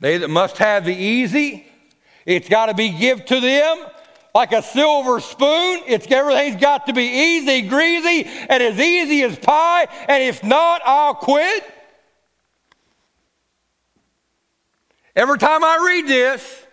They 0.00 0.18
that 0.18 0.28
must 0.28 0.58
have 0.58 0.84
the 0.84 0.94
easy, 0.94 1.66
it's 2.26 2.48
got 2.48 2.66
to 2.66 2.74
be 2.74 2.90
give 2.90 3.24
to 3.26 3.40
them 3.40 3.86
like 4.34 4.52
a 4.52 4.62
silver 4.62 5.20
spoon. 5.20 5.82
It's 5.86 6.10
everything's 6.10 6.60
got 6.60 6.86
to 6.86 6.92
be 6.92 7.04
easy, 7.04 7.62
greasy, 7.62 8.24
and 8.26 8.62
as 8.62 8.78
easy 8.80 9.22
as 9.22 9.38
pie. 9.38 9.86
And 10.08 10.22
if 10.22 10.42
not, 10.42 10.82
I'll 10.84 11.14
quit. 11.14 11.64
Every 15.14 15.38
time 15.38 15.62
I 15.62 15.84
read 15.86 16.08
this, 16.08 16.66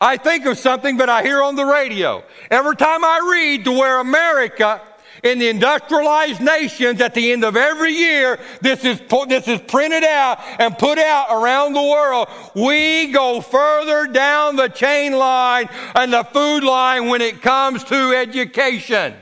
I 0.00 0.16
think 0.16 0.46
of 0.46 0.58
something 0.58 0.98
that 0.98 1.08
I 1.08 1.22
hear 1.22 1.42
on 1.42 1.56
the 1.56 1.64
radio. 1.64 2.24
Every 2.50 2.76
time 2.76 3.04
I 3.04 3.28
read 3.32 3.64
to 3.64 3.72
where 3.72 3.98
America 3.98 4.80
in 5.22 5.38
the 5.38 5.48
industrialized 5.48 6.40
nations 6.40 7.00
at 7.00 7.14
the 7.14 7.32
end 7.32 7.44
of 7.44 7.56
every 7.56 7.92
year, 7.92 8.40
this 8.60 8.84
is, 8.84 9.00
this 9.28 9.46
is 9.46 9.60
printed 9.60 10.02
out 10.02 10.40
and 10.58 10.76
put 10.76 10.98
out 10.98 11.28
around 11.30 11.74
the 11.74 11.82
world. 11.82 12.28
We 12.54 13.12
go 13.12 13.40
further 13.40 14.06
down 14.12 14.56
the 14.56 14.68
chain 14.68 15.12
line 15.12 15.68
and 15.94 16.12
the 16.12 16.24
food 16.24 16.64
line 16.64 17.08
when 17.08 17.20
it 17.20 17.40
comes 17.40 17.84
to 17.84 18.14
education. 18.16 19.14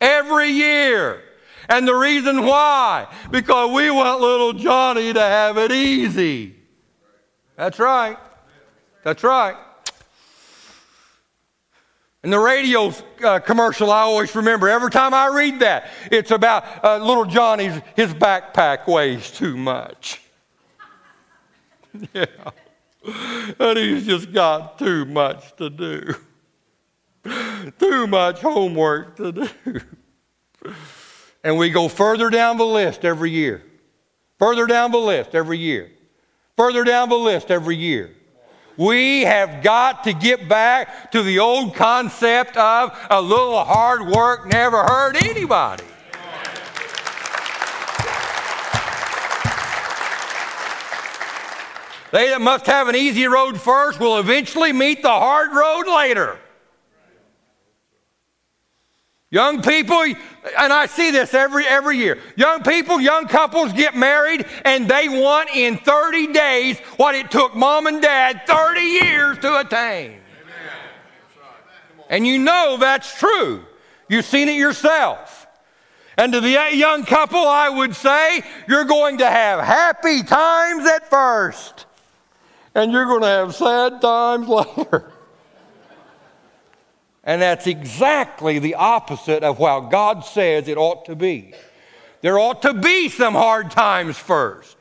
Every 0.00 0.48
year. 0.48 1.22
And 1.68 1.86
the 1.86 1.94
reason 1.94 2.44
why? 2.44 3.06
Because 3.30 3.72
we 3.72 3.90
want 3.90 4.20
little 4.20 4.52
Johnny 4.52 5.12
to 5.12 5.20
have 5.20 5.56
it 5.56 5.70
easy. 5.70 6.56
That's 7.56 7.78
right. 7.78 8.18
That's 9.04 9.22
right. 9.22 9.56
And 12.22 12.32
the 12.32 12.38
radio 12.38 12.92
uh, 13.24 13.40
commercial, 13.40 13.90
I 13.90 14.02
always 14.02 14.34
remember 14.36 14.68
every 14.68 14.90
time 14.90 15.12
I 15.12 15.26
read 15.26 15.58
that, 15.58 15.90
it's 16.10 16.30
about 16.30 16.84
uh, 16.84 16.98
little 16.98 17.24
Johnny's, 17.24 17.80
his 17.96 18.14
backpack 18.14 18.86
weighs 18.86 19.30
too 19.32 19.56
much. 19.56 20.22
yeah. 22.14 22.26
And 23.58 23.76
he's 23.76 24.06
just 24.06 24.32
got 24.32 24.78
too 24.78 25.04
much 25.04 25.56
to 25.56 25.68
do. 25.68 26.14
too 27.78 28.06
much 28.06 28.40
homework 28.40 29.16
to 29.16 29.32
do. 29.32 29.48
and 31.42 31.58
we 31.58 31.70
go 31.70 31.88
further 31.88 32.30
down 32.30 32.56
the 32.56 32.64
list 32.64 33.04
every 33.04 33.32
year. 33.32 33.64
Further 34.38 34.66
down 34.66 34.92
the 34.92 34.98
list 34.98 35.34
every 35.34 35.58
year. 35.58 35.90
Further 36.56 36.84
down 36.84 37.08
the 37.08 37.16
list 37.16 37.50
every 37.50 37.76
year. 37.76 38.14
We 38.76 39.22
have 39.22 39.62
got 39.62 40.04
to 40.04 40.12
get 40.12 40.48
back 40.48 41.12
to 41.12 41.22
the 41.22 41.38
old 41.40 41.74
concept 41.74 42.56
of 42.56 42.96
a 43.10 43.20
little 43.20 43.62
hard 43.64 44.08
work 44.08 44.46
never 44.46 44.82
hurt 44.82 45.22
anybody. 45.22 45.84
They 52.12 52.28
that 52.28 52.42
must 52.42 52.66
have 52.66 52.88
an 52.88 52.96
easy 52.96 53.26
road 53.26 53.58
first 53.58 53.98
will 53.98 54.18
eventually 54.18 54.72
meet 54.72 55.00
the 55.00 55.08
hard 55.08 55.52
road 55.52 55.84
later. 55.94 56.38
Young 59.32 59.62
people, 59.62 60.02
and 60.02 60.72
I 60.74 60.84
see 60.84 61.10
this 61.10 61.32
every, 61.32 61.66
every 61.66 61.96
year. 61.96 62.18
Young 62.36 62.62
people, 62.62 63.00
young 63.00 63.26
couples 63.26 63.72
get 63.72 63.96
married 63.96 64.44
and 64.62 64.86
they 64.86 65.08
want 65.08 65.48
in 65.54 65.78
30 65.78 66.34
days 66.34 66.78
what 66.98 67.14
it 67.14 67.30
took 67.30 67.56
mom 67.56 67.86
and 67.86 68.02
dad 68.02 68.42
30 68.46 68.80
years 68.82 69.38
to 69.38 69.60
attain. 69.60 70.20
And 72.10 72.26
you 72.26 72.40
know 72.40 72.76
that's 72.78 73.18
true. 73.18 73.64
You've 74.06 74.26
seen 74.26 74.50
it 74.50 74.56
yourself. 74.56 75.46
And 76.18 76.34
to 76.34 76.42
the 76.42 76.50
young 76.74 77.06
couple, 77.06 77.40
I 77.40 77.70
would 77.70 77.96
say, 77.96 78.42
you're 78.68 78.84
going 78.84 79.16
to 79.16 79.30
have 79.30 79.64
happy 79.64 80.22
times 80.22 80.86
at 80.86 81.08
first, 81.08 81.86
and 82.74 82.92
you're 82.92 83.06
going 83.06 83.22
to 83.22 83.28
have 83.28 83.54
sad 83.54 84.02
times 84.02 84.46
later. 84.76 85.11
And 87.24 87.40
that's 87.40 87.66
exactly 87.66 88.58
the 88.58 88.74
opposite 88.74 89.44
of 89.44 89.58
how 89.58 89.80
God 89.80 90.24
says 90.24 90.66
it 90.68 90.76
ought 90.76 91.04
to 91.06 91.14
be. 91.14 91.54
There 92.20 92.38
ought 92.38 92.62
to 92.62 92.74
be 92.74 93.08
some 93.08 93.34
hard 93.34 93.70
times 93.70 94.16
first. 94.18 94.76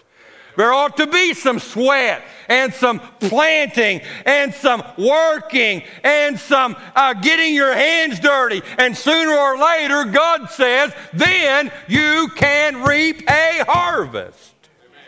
There 0.58 0.74
ought 0.74 0.98
to 0.98 1.08
be 1.08 1.34
some 1.34 1.60
sweat 1.60 2.24
and 2.50 2.74
some 2.74 3.00
planting 3.20 4.02
and 4.26 4.54
some 4.54 4.84
working 4.98 5.84
and 6.04 6.38
some 6.38 6.76
uh, 6.96 7.13
getting 7.13 7.56
your 7.56 7.74
hands 7.74 8.20
dirty. 8.20 8.62
And 8.78 8.98
sooner 8.98 9.32
or 9.32 9.58
later, 9.58 10.06
God 10.06 10.50
says, 10.50 10.94
then 11.13 11.72
you 11.88 12.30
can 12.36 12.84
reap 12.84 13.24
a 13.30 13.63
harvest. 13.68 14.54
Amen. 14.86 15.02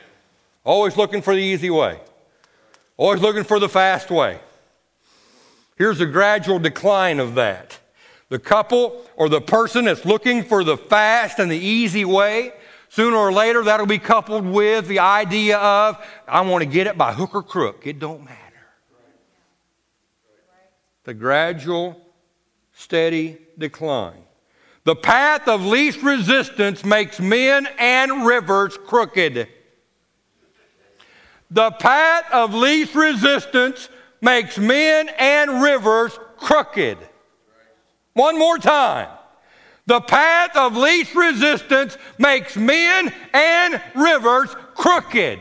Always 0.63 0.95
looking 0.95 1.21
for 1.21 1.35
the 1.35 1.41
easy 1.41 1.69
way, 1.69 1.99
always 2.95 3.21
looking 3.21 3.43
for 3.43 3.59
the 3.59 3.69
fast 3.69 4.09
way. 4.09 4.39
Here's 5.75 5.99
a 6.01 6.05
gradual 6.05 6.59
decline 6.59 7.19
of 7.19 7.35
that. 7.35 7.79
The 8.29 8.39
couple 8.39 9.05
or 9.15 9.29
the 9.29 9.41
person 9.41 9.85
that's 9.85 10.05
looking 10.05 10.43
for 10.43 10.63
the 10.63 10.77
fast 10.77 11.39
and 11.39 11.51
the 11.51 11.57
easy 11.57 12.05
way, 12.05 12.53
sooner 12.89 13.17
or 13.17 13.31
later 13.31 13.63
that'll 13.63 13.85
be 13.85 13.99
coupled 13.99 14.45
with 14.45 14.87
the 14.87 14.99
idea 14.99 15.57
of, 15.57 16.03
I 16.27 16.41
want 16.41 16.63
to 16.63 16.69
get 16.69 16.87
it 16.87 16.97
by 16.97 17.13
hook 17.13 17.35
or 17.35 17.43
crook. 17.43 17.85
It 17.85 17.99
don't 17.99 18.23
matter. 18.23 18.39
The 21.03 21.13
gradual, 21.13 21.99
steady 22.73 23.37
decline. 23.57 24.23
The 24.83 24.95
path 24.95 25.47
of 25.47 25.65
least 25.65 26.01
resistance 26.01 26.83
makes 26.83 27.19
men 27.19 27.67
and 27.77 28.25
rivers 28.25 28.77
crooked. 28.77 29.47
The 31.51 31.71
path 31.71 32.25
of 32.31 32.53
least 32.53 32.95
resistance 32.95 33.89
makes 34.23 34.57
men 34.57 35.09
and 35.19 35.61
rivers 35.61 36.17
crooked. 36.37 36.97
One 38.13 38.39
more 38.39 38.57
time. 38.57 39.09
The 39.85 39.99
path 39.99 40.55
of 40.55 40.77
least 40.77 41.13
resistance 41.13 41.97
makes 42.17 42.55
men 42.55 43.13
and 43.33 43.81
rivers 43.93 44.55
crooked. 44.75 45.39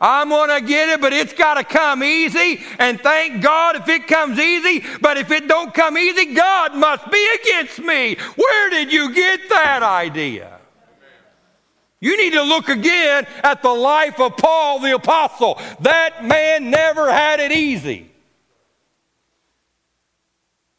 I'm 0.00 0.28
going 0.28 0.60
to 0.60 0.66
get 0.66 0.90
it, 0.90 1.00
but 1.00 1.12
it's 1.12 1.32
got 1.32 1.54
to 1.54 1.64
come 1.64 2.04
easy. 2.04 2.62
And 2.78 3.00
thank 3.00 3.42
God 3.42 3.76
if 3.76 3.88
it 3.88 4.06
comes 4.06 4.38
easy. 4.38 4.84
But 5.00 5.16
if 5.16 5.30
it 5.30 5.48
don't 5.48 5.74
come 5.74 5.98
easy, 5.98 6.34
God 6.34 6.76
must 6.76 7.10
be 7.10 7.28
against 7.42 7.80
me. 7.80 8.16
Where 8.36 8.70
did 8.70 8.92
you 8.92 9.12
get 9.12 9.48
that 9.48 9.82
idea? 9.82 10.57
You 12.00 12.16
need 12.16 12.32
to 12.34 12.42
look 12.42 12.68
again 12.68 13.26
at 13.42 13.62
the 13.62 13.72
life 13.72 14.20
of 14.20 14.36
Paul 14.36 14.78
the 14.78 14.94
Apostle. 14.94 15.60
That 15.80 16.24
man 16.24 16.70
never 16.70 17.12
had 17.12 17.40
it 17.40 17.50
easy. 17.50 18.10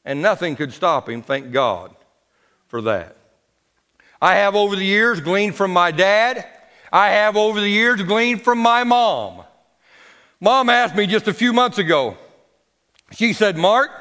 And 0.05 0.21
nothing 0.21 0.55
could 0.55 0.73
stop 0.73 1.09
him, 1.09 1.21
thank 1.21 1.51
God 1.51 1.93
for 2.67 2.81
that. 2.83 3.15
I 4.21 4.35
have 4.35 4.55
over 4.55 4.75
the 4.75 4.85
years 4.85 5.19
gleaned 5.19 5.55
from 5.55 5.71
my 5.71 5.91
dad. 5.91 6.47
I 6.91 7.09
have 7.09 7.37
over 7.37 7.59
the 7.59 7.69
years 7.69 8.01
gleaned 8.01 8.41
from 8.41 8.59
my 8.59 8.83
mom. 8.83 9.43
Mom 10.39 10.69
asked 10.69 10.95
me 10.95 11.05
just 11.05 11.27
a 11.27 11.33
few 11.33 11.51
months 11.51 11.77
ago, 11.77 12.17
she 13.11 13.33
said, 13.33 13.57
Mark, 13.57 13.91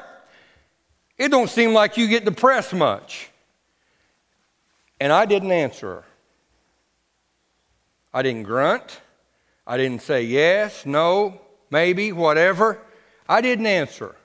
it 1.17 1.29
don't 1.29 1.49
seem 1.49 1.73
like 1.73 1.97
you 1.97 2.07
get 2.07 2.23
depressed 2.23 2.73
much. 2.73 3.29
And 5.01 5.11
I 5.11 5.25
didn't 5.25 5.51
answer 5.51 5.87
her. 5.87 6.03
I 8.13 8.21
didn't 8.21 8.43
grunt. 8.43 9.01
I 9.67 9.77
didn't 9.77 10.01
say 10.01 10.23
yes, 10.23 10.85
no, 10.85 11.39
maybe, 11.69 12.11
whatever. 12.11 12.79
I 13.27 13.41
didn't 13.41 13.67
answer 13.67 14.15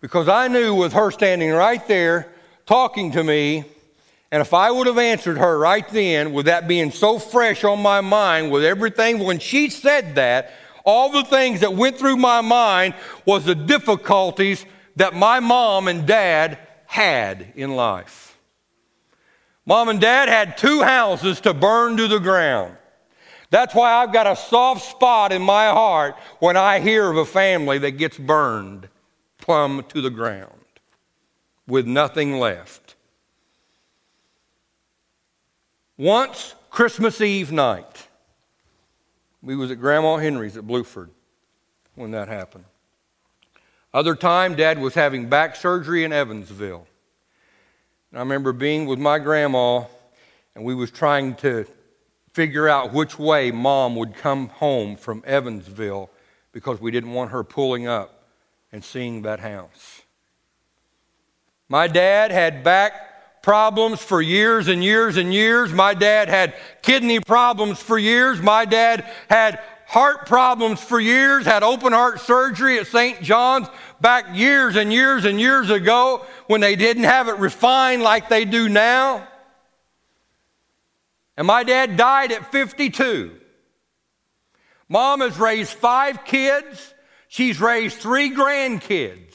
because 0.00 0.28
I 0.28 0.46
knew 0.46 0.74
with 0.74 0.92
her 0.92 1.10
standing 1.10 1.50
right 1.50 1.84
there 1.88 2.32
talking 2.64 3.10
to 3.12 3.24
me, 3.24 3.64
and 4.30 4.40
if 4.40 4.54
I 4.54 4.70
would 4.70 4.86
have 4.86 4.98
answered 4.98 5.38
her 5.38 5.58
right 5.58 5.86
then, 5.88 6.32
with 6.32 6.46
that 6.46 6.68
being 6.68 6.92
so 6.92 7.18
fresh 7.18 7.64
on 7.64 7.82
my 7.82 8.00
mind, 8.00 8.52
with 8.52 8.64
everything, 8.64 9.18
when 9.18 9.40
she 9.40 9.68
said 9.68 10.14
that, 10.14 10.52
all 10.84 11.10
the 11.10 11.24
things 11.24 11.60
that 11.60 11.74
went 11.74 11.98
through 11.98 12.16
my 12.16 12.40
mind 12.40 12.94
was 13.24 13.44
the 13.44 13.54
difficulties 13.54 14.64
that 14.96 15.14
my 15.14 15.40
mom 15.40 15.88
and 15.88 16.06
dad 16.06 16.58
had 16.86 17.52
in 17.56 17.74
life. 17.74 18.38
Mom 19.66 19.88
and 19.88 20.00
dad 20.00 20.28
had 20.28 20.56
two 20.56 20.82
houses 20.82 21.40
to 21.40 21.54
burn 21.54 21.96
to 21.96 22.08
the 22.08 22.18
ground. 22.18 22.76
That's 23.52 23.74
why 23.74 23.92
I've 23.92 24.14
got 24.14 24.26
a 24.26 24.34
soft 24.34 24.82
spot 24.82 25.30
in 25.30 25.42
my 25.42 25.66
heart 25.66 26.16
when 26.38 26.56
I 26.56 26.80
hear 26.80 27.10
of 27.10 27.18
a 27.18 27.26
family 27.26 27.76
that 27.80 27.92
gets 27.92 28.16
burned 28.16 28.88
plumb 29.36 29.84
to 29.90 30.00
the 30.00 30.08
ground 30.08 30.48
with 31.66 31.86
nothing 31.86 32.38
left. 32.38 32.94
Once, 35.98 36.54
Christmas 36.70 37.20
Eve 37.20 37.52
night, 37.52 38.08
we 39.42 39.54
was 39.54 39.70
at 39.70 39.78
Grandma 39.78 40.16
Henry's 40.16 40.56
at 40.56 40.66
Bluford 40.66 41.10
when 41.94 42.12
that 42.12 42.28
happened. 42.28 42.64
Other 43.92 44.14
time, 44.14 44.54
Dad 44.54 44.78
was 44.80 44.94
having 44.94 45.28
back 45.28 45.56
surgery 45.56 46.04
in 46.04 46.12
Evansville. 46.14 46.86
And 48.12 48.18
I 48.18 48.22
remember 48.22 48.54
being 48.54 48.86
with 48.86 48.98
my 48.98 49.18
grandma, 49.18 49.84
and 50.54 50.64
we 50.64 50.74
was 50.74 50.90
trying 50.90 51.34
to 51.36 51.66
figure 52.32 52.68
out 52.68 52.92
which 52.92 53.18
way 53.18 53.50
mom 53.50 53.96
would 53.96 54.14
come 54.14 54.48
home 54.48 54.96
from 54.96 55.22
Evansville 55.26 56.10
because 56.52 56.80
we 56.80 56.90
didn't 56.90 57.12
want 57.12 57.30
her 57.30 57.44
pulling 57.44 57.86
up 57.86 58.24
and 58.72 58.82
seeing 58.84 59.22
that 59.22 59.40
house. 59.40 60.02
My 61.68 61.88
dad 61.88 62.30
had 62.30 62.64
back 62.64 63.42
problems 63.42 64.00
for 64.00 64.22
years 64.22 64.68
and 64.68 64.82
years 64.82 65.16
and 65.16 65.32
years. 65.32 65.72
My 65.72 65.94
dad 65.94 66.28
had 66.28 66.54
kidney 66.80 67.20
problems 67.20 67.80
for 67.80 67.98
years. 67.98 68.40
My 68.40 68.64
dad 68.64 69.10
had 69.28 69.60
heart 69.86 70.26
problems 70.26 70.82
for 70.82 71.00
years, 71.00 71.44
had 71.44 71.62
open 71.62 71.92
heart 71.92 72.20
surgery 72.20 72.78
at 72.78 72.86
St. 72.86 73.20
John's 73.20 73.68
back 74.00 74.26
years 74.32 74.76
and 74.76 74.92
years 74.92 75.24
and 75.24 75.40
years 75.40 75.70
ago 75.70 76.24
when 76.46 76.60
they 76.60 76.76
didn't 76.76 77.04
have 77.04 77.28
it 77.28 77.36
refined 77.36 78.02
like 78.02 78.28
they 78.28 78.44
do 78.44 78.68
now. 78.68 79.28
And 81.36 81.46
my 81.46 81.64
dad 81.64 81.96
died 81.96 82.32
at 82.32 82.52
52. 82.52 83.38
Mom 84.88 85.20
has 85.20 85.38
raised 85.38 85.72
five 85.72 86.24
kids, 86.24 86.92
she's 87.28 87.60
raised 87.60 87.98
three 87.98 88.30
grandkids. 88.30 89.32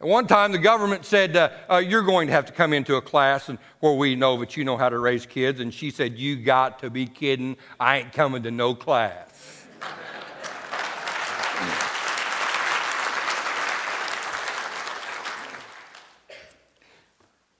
At 0.00 0.08
one 0.08 0.26
time, 0.26 0.50
the 0.50 0.58
government 0.58 1.04
said, 1.04 1.36
uh, 1.36 1.50
uh, 1.70 1.76
You're 1.76 2.02
going 2.02 2.26
to 2.26 2.32
have 2.32 2.46
to 2.46 2.52
come 2.52 2.72
into 2.72 2.96
a 2.96 3.00
class 3.00 3.48
and, 3.48 3.58
where 3.78 3.92
we 3.92 4.16
know 4.16 4.36
that 4.40 4.56
you 4.56 4.64
know 4.64 4.76
how 4.76 4.88
to 4.88 4.98
raise 4.98 5.26
kids. 5.26 5.60
And 5.60 5.72
she 5.72 5.90
said, 5.90 6.18
You 6.18 6.36
got 6.36 6.80
to 6.80 6.90
be 6.90 7.06
kidding. 7.06 7.56
I 7.78 7.98
ain't 7.98 8.12
coming 8.12 8.42
to 8.42 8.50
no 8.50 8.74
class. 8.74 9.31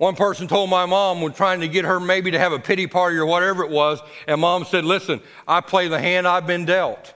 One 0.03 0.17
person 0.17 0.49
told 0.49 0.69
my 0.69 0.85
mom 0.85 1.21
when 1.21 1.33
trying 1.33 1.61
to 1.61 1.69
get 1.69 1.85
her 1.85 2.01
maybe 2.01 2.33
to 2.33 2.39
have 2.41 2.51
a 2.51 2.59
pity 2.59 2.89
party 2.89 3.17
or 3.19 3.25
whatever 3.25 3.63
it 3.63 3.71
was, 3.71 4.01
and 4.27 4.41
mom 4.41 4.65
said, 4.65 4.85
Listen, 4.85 5.21
I 5.47 5.61
play 5.61 5.87
the 5.87 6.01
hand 6.01 6.27
I've 6.27 6.45
been 6.45 6.65
dealt. 6.65 7.15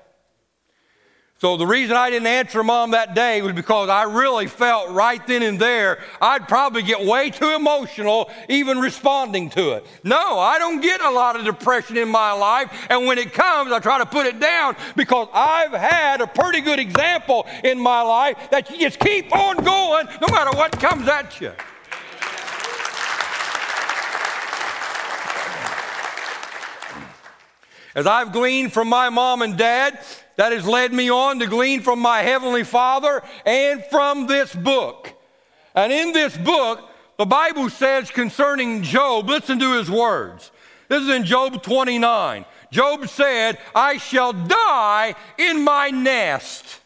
So 1.38 1.56
the 1.56 1.66
reason 1.66 1.96
I 1.96 2.10
didn't 2.10 2.28
answer 2.28 2.62
mom 2.62 2.92
that 2.92 3.12
day 3.16 3.42
was 3.42 3.54
because 3.54 3.88
I 3.88 4.04
really 4.04 4.46
felt 4.46 4.90
right 4.90 5.20
then 5.26 5.42
and 5.42 5.58
there 5.58 5.98
I'd 6.22 6.46
probably 6.46 6.84
get 6.84 7.04
way 7.04 7.30
too 7.30 7.56
emotional 7.56 8.30
even 8.48 8.78
responding 8.78 9.50
to 9.50 9.72
it. 9.72 9.86
No, 10.04 10.38
I 10.38 10.60
don't 10.60 10.80
get 10.80 11.00
a 11.00 11.10
lot 11.10 11.34
of 11.34 11.44
depression 11.44 11.96
in 11.96 12.08
my 12.08 12.30
life, 12.30 12.86
and 12.88 13.04
when 13.04 13.18
it 13.18 13.32
comes, 13.32 13.72
I 13.72 13.80
try 13.80 13.98
to 13.98 14.06
put 14.06 14.26
it 14.26 14.38
down 14.38 14.76
because 14.94 15.26
I've 15.34 15.72
had 15.72 16.20
a 16.20 16.28
pretty 16.28 16.60
good 16.60 16.78
example 16.78 17.48
in 17.64 17.80
my 17.80 18.02
life 18.02 18.36
that 18.52 18.70
you 18.70 18.78
just 18.78 19.00
keep 19.00 19.34
on 19.34 19.56
going 19.56 20.06
no 20.20 20.28
matter 20.30 20.56
what 20.56 20.78
comes 20.78 21.08
at 21.08 21.40
you. 21.40 21.50
As 27.96 28.06
I've 28.06 28.30
gleaned 28.30 28.74
from 28.74 28.88
my 28.88 29.08
mom 29.08 29.40
and 29.40 29.56
dad, 29.56 29.98
that 30.36 30.52
has 30.52 30.66
led 30.66 30.92
me 30.92 31.10
on 31.10 31.38
to 31.38 31.46
glean 31.46 31.80
from 31.80 31.98
my 31.98 32.20
Heavenly 32.20 32.62
Father 32.62 33.22
and 33.46 33.82
from 33.86 34.26
this 34.26 34.54
book. 34.54 35.14
And 35.74 35.90
in 35.90 36.12
this 36.12 36.36
book, 36.36 36.90
the 37.16 37.24
Bible 37.24 37.70
says 37.70 38.10
concerning 38.10 38.82
Job, 38.82 39.30
listen 39.30 39.58
to 39.60 39.78
his 39.78 39.90
words. 39.90 40.50
This 40.88 41.04
is 41.04 41.08
in 41.08 41.24
Job 41.24 41.62
29. 41.62 42.44
Job 42.70 43.08
said, 43.08 43.56
I 43.74 43.96
shall 43.96 44.34
die 44.34 45.14
in 45.38 45.64
my 45.64 45.88
nest. 45.88 46.80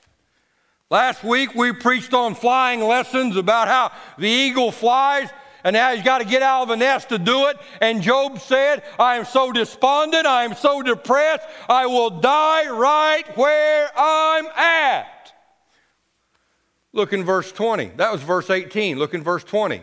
Last 0.90 1.24
week 1.24 1.56
we 1.56 1.72
preached 1.72 2.14
on 2.14 2.36
flying 2.36 2.80
lessons 2.80 3.36
about 3.36 3.66
how 3.66 3.90
the 4.16 4.28
eagle 4.28 4.70
flies 4.70 5.28
and 5.64 5.74
now 5.74 5.94
he's 5.94 6.04
got 6.04 6.18
to 6.18 6.24
get 6.24 6.42
out 6.42 6.62
of 6.62 6.68
the 6.68 6.76
nest 6.76 7.08
to 7.10 7.18
do 7.18 7.48
it. 7.48 7.56
And 7.80 8.02
Job 8.02 8.40
said, 8.40 8.82
I 8.98 9.16
am 9.16 9.24
so 9.24 9.52
despondent, 9.52 10.26
I 10.26 10.44
am 10.44 10.54
so 10.54 10.82
depressed, 10.82 11.46
I 11.68 11.86
will 11.86 12.10
die 12.10 12.68
right 12.70 13.24
where 13.36 13.90
I'm 13.96 14.46
at. 14.46 15.32
Look 16.92 17.12
in 17.12 17.24
verse 17.24 17.52
20. 17.52 17.92
That 17.96 18.12
was 18.12 18.22
verse 18.22 18.50
18. 18.50 18.98
Look 18.98 19.14
in 19.14 19.22
verse 19.22 19.44
20. 19.44 19.82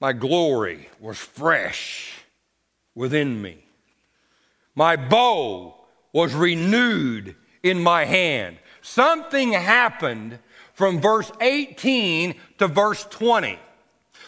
My 0.00 0.12
glory 0.12 0.88
was 1.00 1.16
fresh 1.18 2.12
within 2.94 3.40
me. 3.40 3.64
My 4.74 4.96
bow 4.96 5.76
was 6.12 6.34
renewed 6.34 7.36
in 7.62 7.82
my 7.82 8.04
hand. 8.04 8.58
Something 8.80 9.52
happened 9.52 10.40
from 10.74 11.00
verse 11.00 11.30
18 11.40 12.34
to 12.58 12.66
verse 12.66 13.06
20. 13.10 13.58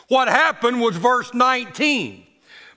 What 0.08 0.28
happened 0.28 0.80
was 0.80 0.96
verse 0.96 1.32
19. 1.32 2.24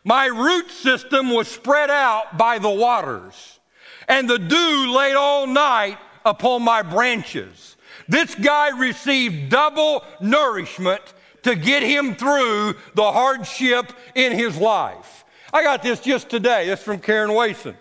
My 0.04 0.28
root 0.28 0.72
system 0.72 1.32
was 1.32 1.48
spread 1.48 1.90
out 1.90 2.38
by 2.38 2.60
the 2.60 2.70
waters, 2.70 3.60
and 4.08 4.30
the 4.30 4.40
dew 4.40 4.96
laid 4.96 5.16
all 5.16 5.46
night 5.48 5.98
upon 6.26 6.64
my 6.64 6.82
branches. 6.82 7.76
This 8.08 8.34
guy 8.36 8.70
received 8.70 9.50
double 9.50 10.04
nourishment 10.22 11.02
to 11.44 11.56
get 11.56 11.84
him 11.84 12.16
through 12.16 12.76
the 12.94 13.12
hardship 13.12 13.92
in 14.16 14.32
his 14.32 14.58
life. 14.58 15.26
I 15.54 15.64
got 15.64 15.84
this 15.84 16.00
just 16.00 16.30
today. 16.30 16.68
This 16.68 16.84
from 16.84 17.00
Karen 17.00 17.34
Wason. 17.34 17.76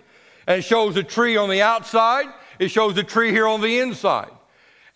And 0.47 0.59
it 0.59 0.63
shows 0.63 0.97
a 0.97 1.03
tree 1.03 1.37
on 1.37 1.51
the 1.51 1.63
outside, 1.63 2.27
it 2.59 2.69
shows 2.69 2.97
a 2.97 3.03
tree 3.03 3.31
here 3.31 3.49
on 3.49 3.61
the 3.61 3.81
inside. 3.81 4.31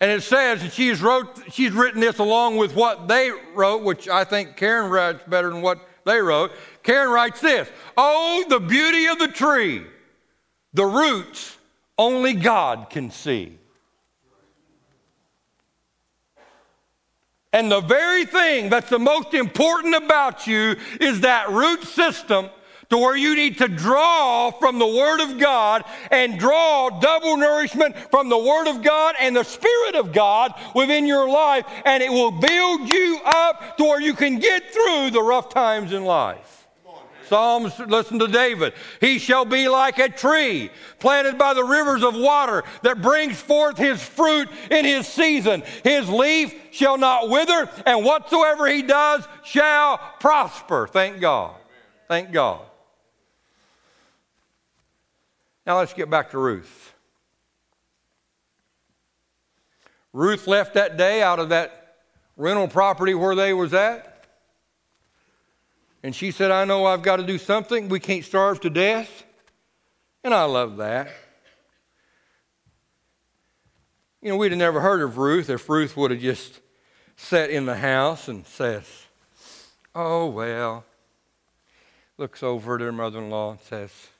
And 0.01 0.09
it 0.09 0.23
says 0.23 0.63
that 0.63 0.73
she's, 0.73 0.99
wrote, 0.99 1.39
she's 1.51 1.71
written 1.71 2.01
this 2.01 2.17
along 2.17 2.57
with 2.57 2.75
what 2.75 3.07
they 3.07 3.29
wrote, 3.53 3.83
which 3.83 4.09
I 4.09 4.23
think 4.23 4.57
Karen 4.57 4.89
writes 4.89 5.23
better 5.27 5.51
than 5.51 5.61
what 5.61 5.77
they 6.05 6.19
wrote. 6.19 6.51
Karen 6.81 7.11
writes 7.11 7.39
this 7.39 7.69
Oh, 7.95 8.43
the 8.49 8.59
beauty 8.59 9.05
of 9.05 9.19
the 9.19 9.27
tree, 9.27 9.85
the 10.73 10.85
roots 10.85 11.55
only 11.99 12.33
God 12.33 12.89
can 12.89 13.11
see. 13.11 13.59
And 17.53 17.71
the 17.71 17.81
very 17.81 18.25
thing 18.25 18.69
that's 18.69 18.89
the 18.89 18.97
most 18.97 19.35
important 19.35 19.93
about 19.93 20.47
you 20.47 20.77
is 20.99 21.21
that 21.21 21.51
root 21.51 21.83
system 21.83 22.49
to 22.91 22.97
where 22.97 23.15
you 23.15 23.35
need 23.35 23.57
to 23.57 23.69
draw 23.69 24.51
from 24.51 24.77
the 24.77 24.85
Word 24.85 25.21
of 25.21 25.39
God 25.39 25.85
and 26.11 26.37
draw 26.37 26.89
double 26.89 27.37
nourishment 27.37 27.95
from 28.11 28.27
the 28.27 28.37
Word 28.37 28.67
of 28.67 28.83
God 28.83 29.15
and 29.17 29.33
the 29.33 29.45
Spirit 29.45 29.95
of 29.95 30.11
God 30.11 30.53
within 30.75 31.07
your 31.07 31.27
life, 31.27 31.65
and 31.85 32.03
it 32.03 32.11
will 32.11 32.31
build 32.31 32.89
you 32.89 33.19
up 33.23 33.77
to 33.77 33.85
where 33.85 34.01
you 34.01 34.13
can 34.13 34.39
get 34.39 34.73
through 34.73 35.11
the 35.11 35.23
rough 35.23 35.47
times 35.47 35.93
in 35.93 36.03
life. 36.03 36.67
Psalms, 37.29 37.79
listen 37.79 38.19
to 38.19 38.27
David. 38.27 38.73
He 38.99 39.19
shall 39.19 39.45
be 39.45 39.69
like 39.69 39.97
a 39.97 40.09
tree 40.09 40.69
planted 40.99 41.37
by 41.37 41.53
the 41.53 41.63
rivers 41.63 42.03
of 42.03 42.13
water 42.13 42.65
that 42.81 43.01
brings 43.01 43.39
forth 43.39 43.77
his 43.77 44.03
fruit 44.03 44.49
in 44.69 44.83
his 44.83 45.07
season. 45.07 45.63
His 45.85 46.09
leaf 46.09 46.53
shall 46.71 46.97
not 46.97 47.29
wither, 47.29 47.69
and 47.85 48.03
whatsoever 48.03 48.67
he 48.67 48.81
does 48.81 49.25
shall 49.45 49.97
prosper. 50.19 50.87
Thank 50.87 51.21
God. 51.21 51.55
Thank 52.09 52.33
God. 52.33 52.65
Now 55.71 55.77
let's 55.77 55.93
get 55.93 56.09
back 56.09 56.31
to 56.31 56.37
Ruth. 56.37 56.93
Ruth 60.11 60.45
left 60.45 60.73
that 60.73 60.97
day 60.97 61.23
out 61.23 61.39
of 61.39 61.47
that 61.47 61.95
rental 62.35 62.67
property 62.67 63.13
where 63.13 63.35
they 63.35 63.53
was 63.53 63.73
at. 63.73 64.25
And 66.03 66.13
she 66.13 66.31
said, 66.31 66.51
I 66.51 66.65
know 66.65 66.85
I've 66.85 67.03
got 67.03 67.15
to 67.15 67.23
do 67.23 67.37
something. 67.37 67.87
We 67.87 68.01
can't 68.01 68.25
starve 68.25 68.59
to 68.59 68.69
death. 68.69 69.23
And 70.25 70.33
I 70.33 70.43
love 70.43 70.75
that. 70.75 71.09
You 74.21 74.31
know, 74.31 74.35
we'd 74.35 74.51
have 74.51 74.59
never 74.59 74.81
heard 74.81 75.01
of 75.01 75.17
Ruth 75.17 75.49
if 75.49 75.69
Ruth 75.69 75.95
would 75.95 76.11
have 76.11 76.19
just 76.19 76.59
sat 77.15 77.49
in 77.49 77.65
the 77.65 77.77
house 77.77 78.27
and 78.27 78.45
says, 78.45 79.05
Oh, 79.95 80.25
well. 80.25 80.83
Looks 82.17 82.43
over 82.43 82.75
at 82.75 82.81
her 82.81 82.91
mother 82.91 83.19
in 83.19 83.29
law 83.29 83.51
and 83.51 83.61
says, 83.61 84.10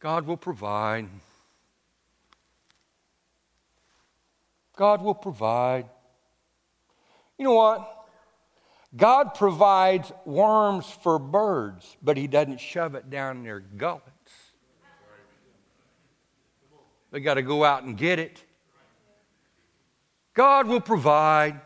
God 0.00 0.26
will 0.26 0.36
provide. 0.36 1.08
God 4.76 5.02
will 5.02 5.14
provide. 5.14 5.86
You 7.36 7.44
know 7.44 7.54
what? 7.54 7.94
God 8.96 9.34
provides 9.34 10.12
worms 10.24 10.86
for 10.86 11.18
birds, 11.18 11.96
but 12.02 12.16
He 12.16 12.26
doesn't 12.26 12.60
shove 12.60 12.94
it 12.94 13.10
down 13.10 13.42
their 13.42 13.60
gullets. 13.60 14.04
They 17.10 17.20
got 17.20 17.34
to 17.34 17.42
go 17.42 17.64
out 17.64 17.82
and 17.82 17.96
get 17.96 18.18
it. 18.18 18.42
God 20.34 20.68
will 20.68 20.80
provide. 20.80 21.60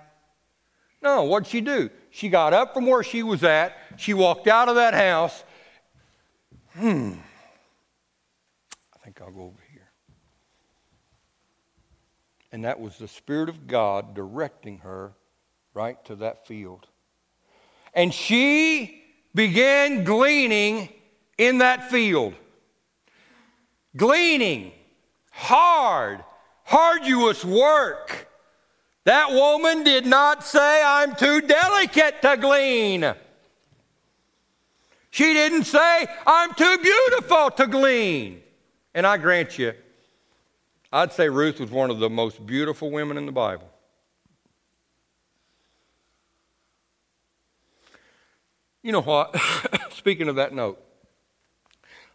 No, 1.02 1.24
what'd 1.24 1.48
she 1.48 1.60
do? 1.60 1.90
She 2.10 2.28
got 2.28 2.52
up 2.54 2.74
from 2.74 2.86
where 2.86 3.02
she 3.02 3.22
was 3.22 3.42
at. 3.44 3.76
She 3.96 4.14
walked 4.14 4.46
out 4.46 4.68
of 4.68 4.76
that 4.76 4.94
house. 4.94 5.44
Hmm. 6.74 7.14
I'll 9.22 9.30
go 9.30 9.42
over 9.42 9.62
here. 9.72 9.90
And 12.50 12.64
that 12.64 12.80
was 12.80 12.98
the 12.98 13.08
Spirit 13.08 13.48
of 13.48 13.66
God 13.66 14.14
directing 14.14 14.78
her 14.78 15.12
right 15.74 16.02
to 16.06 16.16
that 16.16 16.46
field. 16.46 16.86
And 17.94 18.12
she 18.12 19.02
began 19.34 20.04
gleaning 20.04 20.88
in 21.38 21.58
that 21.58 21.90
field. 21.90 22.34
Gleaning, 23.96 24.72
hard, 25.30 26.24
arduous 26.70 27.44
work. 27.44 28.28
That 29.04 29.30
woman 29.30 29.84
did 29.84 30.06
not 30.06 30.44
say, 30.44 30.82
I'm 30.84 31.14
too 31.14 31.40
delicate 31.40 32.22
to 32.22 32.36
glean. 32.36 33.14
She 35.10 35.32
didn't 35.32 35.64
say, 35.64 36.06
I'm 36.26 36.54
too 36.54 36.78
beautiful 36.78 37.50
to 37.50 37.66
glean. 37.66 38.41
And 38.94 39.06
I 39.06 39.16
grant 39.16 39.58
you, 39.58 39.72
I'd 40.92 41.12
say 41.12 41.28
Ruth 41.28 41.60
was 41.60 41.70
one 41.70 41.90
of 41.90 41.98
the 41.98 42.10
most 42.10 42.44
beautiful 42.44 42.90
women 42.90 43.16
in 43.16 43.26
the 43.26 43.32
Bible. 43.32 43.68
You 48.82 48.92
know 48.92 49.00
what? 49.00 49.34
Speaking 49.92 50.28
of 50.28 50.36
that 50.36 50.52
note, 50.52 50.82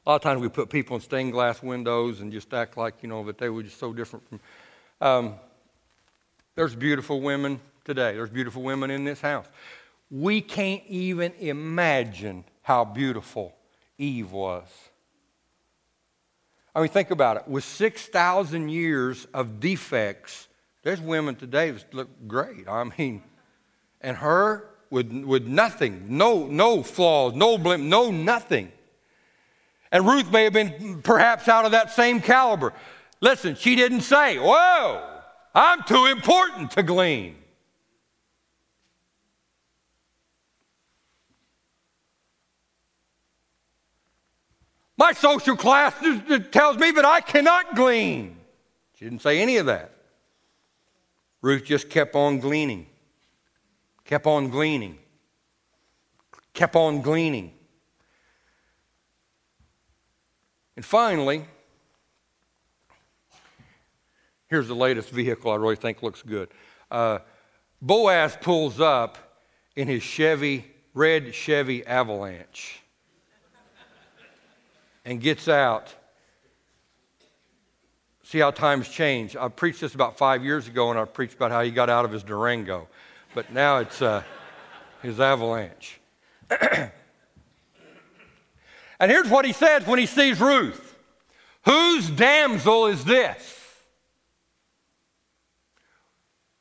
a 0.05 0.09
lot 0.09 0.15
of 0.17 0.21
times 0.21 0.41
we 0.41 0.49
put 0.49 0.69
people 0.69 0.95
in 0.95 1.01
stained 1.01 1.31
glass 1.31 1.63
windows 1.63 2.21
and 2.21 2.31
just 2.31 2.53
act 2.53 2.77
like, 2.77 2.95
you 3.01 3.09
know, 3.09 3.23
that 3.25 3.37
they 3.37 3.49
were 3.49 3.63
just 3.63 3.79
so 3.79 3.93
different 3.93 4.27
from. 4.27 4.39
Um, 5.01 5.35
there's 6.55 6.75
beautiful 6.75 7.21
women 7.21 7.59
today. 7.85 8.13
There's 8.13 8.29
beautiful 8.29 8.63
women 8.63 8.91
in 8.91 9.05
this 9.05 9.21
house. 9.21 9.45
We 10.09 10.41
can't 10.41 10.83
even 10.87 11.33
imagine 11.39 12.43
how 12.61 12.85
beautiful 12.85 13.55
Eve 13.97 14.31
was. 14.31 14.67
I 16.77 16.81
mean, 16.81 16.89
think 16.89 17.09
about 17.09 17.37
it. 17.37 17.47
With 17.47 17.63
6,000 17.63 18.69
years 18.69 19.25
of 19.33 19.59
defects, 19.59 20.47
there's 20.83 21.01
women 21.01 21.33
today 21.33 21.71
that 21.71 21.91
look 21.91 22.07
great. 22.27 22.67
I 22.67 22.83
mean, 22.83 23.23
and 23.99 24.15
her 24.15 24.69
with, 24.91 25.11
with 25.11 25.47
nothing, 25.47 26.05
no, 26.07 26.45
no 26.45 26.83
flaws, 26.83 27.33
no 27.33 27.57
blimp, 27.57 27.83
no 27.83 28.11
nothing. 28.11 28.71
And 29.91 30.05
Ruth 30.05 30.31
may 30.31 30.43
have 30.43 30.53
been 30.53 31.01
perhaps 31.01 31.47
out 31.47 31.65
of 31.65 31.71
that 31.71 31.89
same 31.93 32.21
caliber. 32.21 32.73
Listen, 33.21 33.55
she 33.55 33.75
didn't 33.75 34.01
say, 34.01 34.37
Whoa, 34.37 35.21
I'm 35.55 35.81
too 35.81 36.05
important 36.05 36.69
to 36.71 36.83
glean. 36.83 37.37
My 44.97 45.13
social 45.13 45.55
class 45.55 45.93
tells 46.51 46.77
me 46.77 46.91
that 46.91 47.05
I 47.05 47.21
cannot 47.21 47.75
glean. 47.75 48.37
She 48.95 49.05
didn't 49.05 49.21
say 49.21 49.39
any 49.39 49.57
of 49.57 49.67
that. 49.67 49.91
Ruth 51.41 51.63
just 51.63 51.89
kept 51.89 52.15
on 52.15 52.39
gleaning, 52.39 52.87
kept 54.03 54.25
on 54.25 54.49
gleaning, 54.49 54.97
kept 56.53 56.75
on 56.75 57.01
gleaning. 57.01 57.53
And 60.75 60.83
finally, 60.83 61.45
here's 64.47 64.67
the 64.67 64.75
latest 64.75 65.11
vehicle 65.11 65.51
I 65.51 65.55
really 65.55 65.75
think 65.75 66.01
looks 66.01 66.23
good. 66.23 66.49
Uh, 66.89 67.19
Boaz 67.79 68.35
pulls 68.41 68.79
up 68.79 69.19
in 69.75 69.87
his 69.87 70.01
Chevy, 70.01 70.65
red 70.95 71.35
Chevy 71.35 71.85
Avalanche 71.85 72.81
and 75.07 75.21
gets 75.21 75.47
out. 75.47 75.95
See 78.23 78.39
how 78.39 78.51
times 78.51 78.89
change. 78.89 79.37
I 79.37 79.47
preached 79.47 79.79
this 79.79 79.95
about 79.95 80.17
five 80.17 80.43
years 80.43 80.67
ago, 80.67 80.91
and 80.91 80.99
I 80.99 81.05
preached 81.05 81.35
about 81.35 81.49
how 81.49 81.63
he 81.63 81.71
got 81.71 81.89
out 81.89 82.03
of 82.03 82.11
his 82.11 82.23
Durango, 82.23 82.89
but 83.33 83.53
now 83.53 83.77
it's 83.77 84.01
uh, 84.01 84.21
his 85.01 85.21
avalanche. 85.21 86.01
and 86.49 86.91
here's 88.99 89.29
what 89.29 89.45
he 89.45 89.53
says 89.53 89.87
when 89.87 89.97
he 89.97 90.05
sees 90.05 90.39
Ruth 90.41 90.95
Whose 91.63 92.09
damsel 92.09 92.87
is 92.87 93.05
this? 93.05 93.53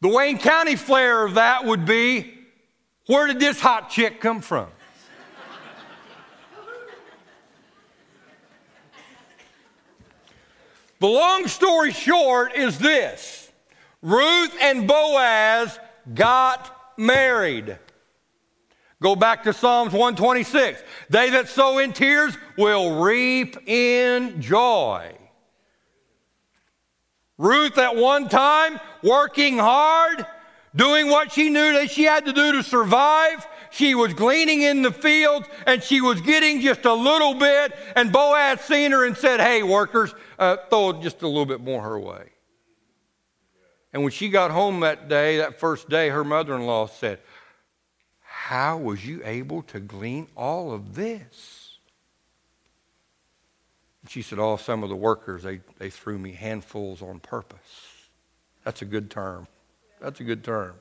The 0.03 0.09
Wayne 0.09 0.39
County 0.39 0.77
flair 0.77 1.27
of 1.27 1.35
that 1.35 1.65
would 1.65 1.85
be 1.85 2.33
where 3.07 3.27
did 3.27 3.41
this 3.41 3.59
hot 3.59 3.91
chick 3.91 4.21
come 4.21 4.41
from? 4.41 4.69
The 10.99 11.07
long 11.07 11.47
story 11.47 11.93
short 11.93 12.55
is 12.55 12.79
this 12.79 13.51
Ruth 14.03 14.57
and 14.61 14.87
Boaz 14.87 15.79
got 16.15 16.95
married. 16.97 17.79
Go 19.03 19.15
back 19.15 19.43
to 19.43 19.53
Psalms 19.53 19.93
126. 19.93 20.83
They 21.11 21.31
that 21.31 21.49
sow 21.49 21.79
in 21.79 21.93
tears 21.93 22.37
will 22.57 23.03
reap 23.03 23.69
in 23.69 24.41
joy. 24.41 25.15
Ruth, 27.37 27.77
at 27.77 27.97
one 27.97 28.31
time, 28.31 28.81
working 29.03 29.59
hard, 29.59 30.27
doing 30.75 31.09
what 31.09 31.33
she 31.33 31.51
knew 31.51 31.75
that 31.75 31.91
she 31.91 32.05
had 32.05 32.25
to 32.25 32.33
do 32.33 32.53
to 32.53 32.63
survive, 32.63 33.47
she 33.77 33.95
was 33.95 34.15
gleaning 34.15 34.63
in 34.63 34.81
the 34.81 34.91
fields 34.91 35.47
and 35.67 35.83
she 35.83 36.01
was 36.01 36.21
getting 36.23 36.61
just 36.61 36.85
a 36.87 36.95
little 36.95 37.35
bit. 37.35 37.77
And 37.95 38.11
Boaz 38.11 38.63
seen 38.63 38.93
her 38.93 39.05
and 39.05 39.17
said, 39.17 39.39
Hey, 39.39 39.63
workers, 39.63 40.15
uh, 40.39 40.57
throw 40.71 40.95
just 40.95 41.23
a 41.23 41.29
little 41.29 41.47
bit 41.47 41.61
more 41.61 41.83
her 41.83 41.99
way. 41.99 42.31
And 43.93 44.03
when 44.03 44.13
she 44.13 44.31
got 44.31 44.51
home 44.51 44.81
that 44.81 45.09
day, 45.09 45.39
that 45.39 45.61
first 45.61 45.89
day, 45.89 46.09
her 46.09 46.25
mother 46.25 46.55
in 46.55 46.63
law 46.63 46.87
said, 46.87 47.19
How 48.21 48.79
was 48.79 49.07
you 49.07 49.21
able 49.25 49.63
to 49.65 49.81
glean 49.81 50.29
all 50.37 50.73
of 50.73 50.95
this? 50.95 51.79
And 54.03 54.11
she 54.11 54.23
said, 54.23 54.39
Oh, 54.39 54.57
some 54.57 54.83
of 54.83 54.89
the 54.89 54.97
workers, 54.97 55.43
they, 55.43 55.61
they 55.79 55.91
threw 55.91 56.19
me 56.19 56.33
handfuls 56.33 57.03
on 57.03 57.21
purpose. 57.21 57.93
That's 58.65 58.81
a 58.81 58.87
good 58.87 59.11
term. 59.11 59.47
That's 60.01 60.21
a 60.21 60.25
good 60.25 60.45
term. 60.45 60.75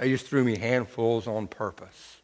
They 0.00 0.08
just 0.08 0.26
threw 0.26 0.42
me 0.42 0.56
handfuls 0.56 1.26
on 1.26 1.46
purpose, 1.46 2.16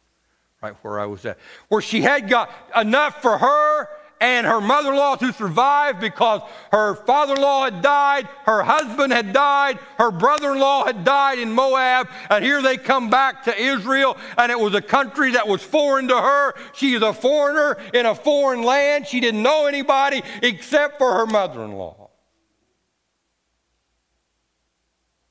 right 0.63 0.73
where 0.81 0.99
I 0.99 1.05
was 1.05 1.23
at. 1.25 1.37
Where 1.67 1.79
she 1.79 2.01
had 2.01 2.27
got 2.27 2.49
enough 2.75 3.21
for 3.21 3.37
her 3.37 3.87
and 4.19 4.47
her 4.47 4.59
mother 4.59 4.89
in 4.89 4.97
law 4.97 5.15
to 5.15 5.31
survive 5.31 5.99
because 5.99 6.41
her 6.71 6.95
father 6.95 7.35
in 7.35 7.41
law 7.41 7.65
had 7.65 7.83
died, 7.83 8.27
her 8.45 8.63
husband 8.63 9.13
had 9.13 9.31
died, 9.31 9.77
her 9.99 10.09
brother 10.09 10.53
in 10.53 10.59
law 10.59 10.85
had 10.85 11.03
died 11.03 11.37
in 11.37 11.51
Moab, 11.51 12.09
and 12.31 12.43
here 12.43 12.63
they 12.63 12.77
come 12.77 13.11
back 13.11 13.43
to 13.43 13.55
Israel, 13.55 14.17
and 14.39 14.51
it 14.51 14.59
was 14.59 14.73
a 14.73 14.81
country 14.81 15.33
that 15.33 15.47
was 15.47 15.61
foreign 15.61 16.07
to 16.07 16.17
her. 16.19 16.55
She 16.73 16.95
is 16.95 17.03
a 17.03 17.13
foreigner 17.13 17.77
in 17.93 18.07
a 18.07 18.15
foreign 18.15 18.63
land. 18.63 19.05
She 19.05 19.19
didn't 19.19 19.43
know 19.43 19.67
anybody 19.67 20.23
except 20.41 20.97
for 20.97 21.13
her 21.13 21.27
mother 21.27 21.63
in 21.63 21.73
law. 21.73 22.09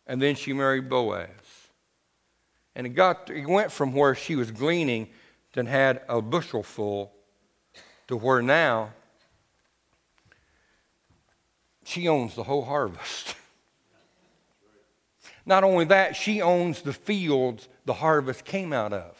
And 0.07 0.23
then 0.23 0.37
she 0.37 0.53
married 0.53 0.89
Boaz. 0.89 1.36
And 2.77 2.87
it, 2.87 2.91
got, 2.91 3.31
went 3.47 3.73
from 3.73 3.93
where 3.93 4.15
she 4.15 4.37
was 4.37 4.53
gleaning 4.53 5.09
and 5.57 5.67
had 5.67 6.03
a 6.09 6.21
bushel 6.21 6.63
full 6.63 7.13
to 8.09 8.17
where 8.17 8.43
now 8.43 8.93
she 11.85 12.07
owns 12.07 12.35
the 12.35 12.43
whole 12.43 12.65
harvest. 12.65 13.35
Not 15.47 15.65
only 15.65 15.87
that, 15.87 16.15
she 16.15 16.43
owns 16.43 16.83
the 16.83 16.93
fields 16.93 17.69
the 17.87 17.95
harvest 17.95 18.45
came 18.45 18.73
out 18.73 18.93
of. 18.93 19.17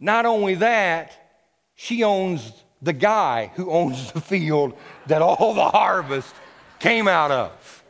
Not 0.00 0.24
only 0.24 0.54
that, 0.54 1.12
she 1.74 2.02
owns 2.02 2.52
the 2.80 2.92
guy 2.92 3.50
who 3.56 3.70
owns 3.70 4.12
the 4.12 4.20
field 4.20 4.74
that 5.06 5.20
all 5.20 5.54
the 5.54 5.68
harvest 5.68 6.34
came 6.78 7.08
out 7.08 7.30
of. 7.30 7.82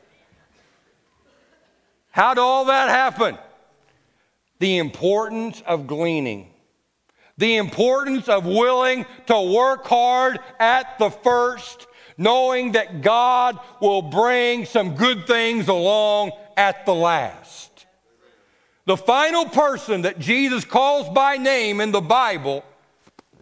How 2.10 2.34
did 2.34 2.40
all 2.40 2.64
that 2.66 2.88
happen? 2.88 3.38
The 4.58 4.78
importance 4.78 5.62
of 5.66 5.86
gleaning, 5.86 6.50
the 7.36 7.56
importance 7.56 8.28
of 8.28 8.46
willing 8.46 9.06
to 9.26 9.40
work 9.54 9.86
hard 9.86 10.38
at 10.58 10.98
the 10.98 11.10
first, 11.10 11.86
knowing 12.16 12.72
that 12.72 13.02
God 13.02 13.58
will 13.80 14.02
bring 14.02 14.64
some 14.66 14.94
good 14.94 15.26
things 15.26 15.68
along 15.68 16.30
at 16.56 16.86
the 16.86 16.94
last. 16.94 17.86
The 18.86 18.96
final 18.96 19.46
person 19.46 20.02
that 20.02 20.18
Jesus 20.18 20.64
calls 20.64 21.08
by 21.08 21.36
name 21.36 21.80
in 21.80 21.90
the 21.90 22.00
Bible, 22.00 22.64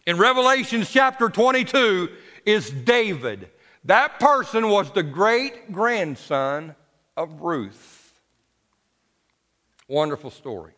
in 0.06 0.16
Revelation 0.16 0.84
chapter 0.84 1.28
22, 1.28 2.08
is 2.46 2.70
David. 2.70 3.50
That 3.84 4.20
person 4.20 4.68
was 4.68 4.90
the 4.92 5.02
great 5.02 5.72
grandson 5.72 6.74
of 7.16 7.40
Ruth. 7.40 8.20
Wonderful 9.88 10.30
story. 10.30 10.72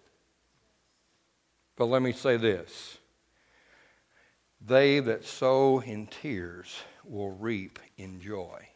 But 1.76 1.86
let 1.86 2.02
me 2.02 2.12
say 2.12 2.36
this 2.36 2.98
they 4.60 5.00
that 5.00 5.24
sow 5.24 5.80
in 5.80 6.06
tears 6.06 6.74
will 7.04 7.30
reap 7.30 7.78
in 7.96 8.20
joy. 8.20 8.68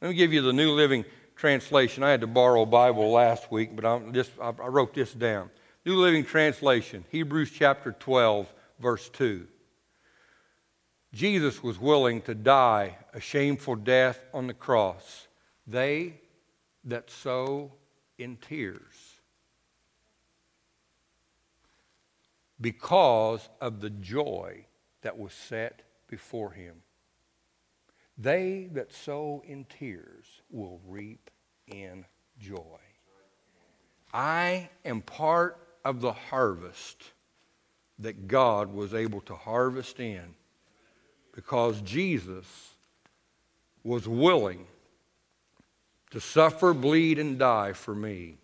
Let 0.00 0.08
me 0.08 0.14
give 0.14 0.32
you 0.32 0.42
the 0.42 0.52
New 0.52 0.72
Living 0.72 1.04
Translation. 1.36 2.02
I 2.02 2.10
had 2.10 2.20
to 2.22 2.26
borrow 2.26 2.62
a 2.62 2.66
Bible 2.66 3.10
last 3.10 3.50
week, 3.50 3.74
but 3.74 3.84
I'm 3.84 4.12
just, 4.12 4.32
I 4.40 4.50
wrote 4.50 4.92
this 4.92 5.12
down. 5.12 5.50
New 5.84 5.96
Living 5.96 6.24
Translation, 6.24 7.04
Hebrews 7.10 7.50
chapter 7.50 7.92
12, 7.92 8.52
verse 8.80 9.08
2. 9.10 9.46
Jesus 11.12 11.62
was 11.62 11.78
willing 11.78 12.22
to 12.22 12.34
die 12.34 12.96
a 13.12 13.20
shameful 13.20 13.76
death 13.76 14.18
on 14.34 14.48
the 14.48 14.54
cross. 14.54 15.28
They 15.66 16.20
that 16.84 17.08
sow 17.08 17.72
in 18.18 18.36
tears 18.36 18.93
because 22.60 23.48
of 23.60 23.80
the 23.80 23.90
joy 23.90 24.66
that 25.02 25.18
was 25.18 25.32
set 25.32 25.82
before 26.08 26.52
him. 26.52 26.76
They 28.16 28.68
that 28.72 28.92
sow 28.92 29.42
in 29.46 29.64
tears 29.64 30.24
will 30.50 30.80
reap 30.86 31.30
in 31.66 32.04
joy. 32.38 32.78
I 34.12 34.68
am 34.84 35.00
part 35.00 35.58
of 35.84 36.00
the 36.00 36.12
harvest 36.12 37.02
that 37.98 38.28
God 38.28 38.72
was 38.72 38.94
able 38.94 39.20
to 39.22 39.34
harvest 39.34 39.98
in 39.98 40.34
because 41.32 41.80
Jesus 41.80 42.74
was 43.82 44.06
willing 44.06 44.66
to 46.10 46.20
suffer, 46.20 46.72
bleed, 46.72 47.18
and 47.18 47.38
die 47.38 47.72
for 47.72 47.94
me. 47.94 48.38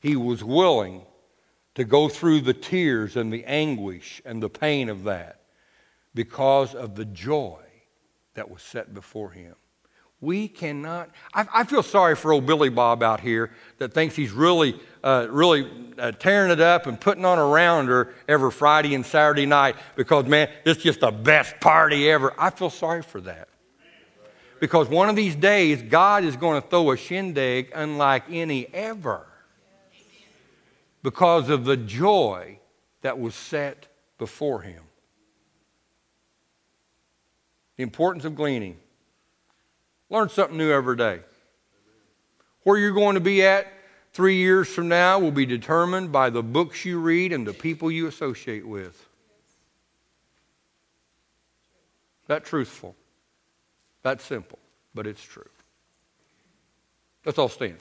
He 0.00 0.16
was 0.16 0.42
willing 0.42 1.02
to 1.74 1.84
go 1.84 2.08
through 2.08 2.40
the 2.40 2.54
tears 2.54 3.16
and 3.16 3.32
the 3.32 3.44
anguish 3.44 4.20
and 4.24 4.42
the 4.42 4.50
pain 4.50 4.88
of 4.88 5.04
that 5.04 5.40
because 6.14 6.74
of 6.74 6.94
the 6.94 7.04
joy 7.04 7.60
that 8.34 8.50
was 8.50 8.62
set 8.62 8.92
before 8.92 9.30
him. 9.30 9.54
We 10.22 10.48
cannot. 10.48 11.08
I, 11.32 11.46
I, 11.52 11.64
feel 11.64 11.82
sorry 11.82 12.14
for 12.14 12.32
old 12.32 12.44
Billy 12.44 12.68
Bob 12.68 13.02
out 13.02 13.20
here 13.20 13.52
that 13.78 13.94
thinks 13.94 14.14
he's 14.14 14.32
really, 14.32 14.78
uh, 15.02 15.28
really 15.30 15.70
uh, 15.98 16.12
tearing 16.12 16.50
it 16.50 16.60
up 16.60 16.86
and 16.86 17.00
putting 17.00 17.24
on 17.24 17.38
a 17.38 17.46
rounder 17.46 18.12
every 18.28 18.50
Friday 18.50 18.94
and 18.94 19.06
Saturday 19.06 19.46
night 19.46 19.76
because, 19.96 20.26
man, 20.26 20.50
it's 20.66 20.82
just 20.82 21.00
the 21.00 21.10
best 21.10 21.58
party 21.60 22.10
ever. 22.10 22.34
I 22.38 22.50
feel 22.50 22.68
sorry 22.68 23.02
for 23.02 23.22
that. 23.22 23.48
Because 24.60 24.90
one 24.90 25.08
of 25.08 25.16
these 25.16 25.34
days, 25.34 25.80
God 25.80 26.22
is 26.22 26.36
going 26.36 26.60
to 26.60 26.68
throw 26.68 26.90
a 26.90 26.98
shindig 26.98 27.72
unlike 27.74 28.24
any 28.28 28.66
ever 28.74 29.26
because 31.02 31.48
of 31.48 31.64
the 31.64 31.76
joy 31.76 32.58
that 33.02 33.18
was 33.18 33.34
set 33.34 33.86
before 34.18 34.62
him. 34.62 34.82
The 37.76 37.82
importance 37.82 38.24
of 38.24 38.34
gleaning. 38.34 38.76
Learn 40.10 40.28
something 40.28 40.58
new 40.58 40.70
every 40.70 40.96
day. 40.96 41.20
Where 42.64 42.78
you're 42.78 42.92
going 42.92 43.14
to 43.14 43.20
be 43.20 43.42
at 43.42 43.72
three 44.12 44.36
years 44.36 44.68
from 44.68 44.88
now 44.88 45.18
will 45.18 45.30
be 45.30 45.46
determined 45.46 46.12
by 46.12 46.30
the 46.30 46.42
books 46.42 46.84
you 46.84 46.98
read 46.98 47.32
and 47.32 47.46
the 47.46 47.54
people 47.54 47.90
you 47.90 48.06
associate 48.06 48.66
with. 48.66 49.06
That 52.26 52.44
truthful. 52.44 52.94
That's 54.02 54.24
simple, 54.24 54.58
but 54.94 55.06
it's 55.06 55.22
true. 55.22 55.48
Let's 57.24 57.38
all 57.38 57.48
stand. 57.48 57.78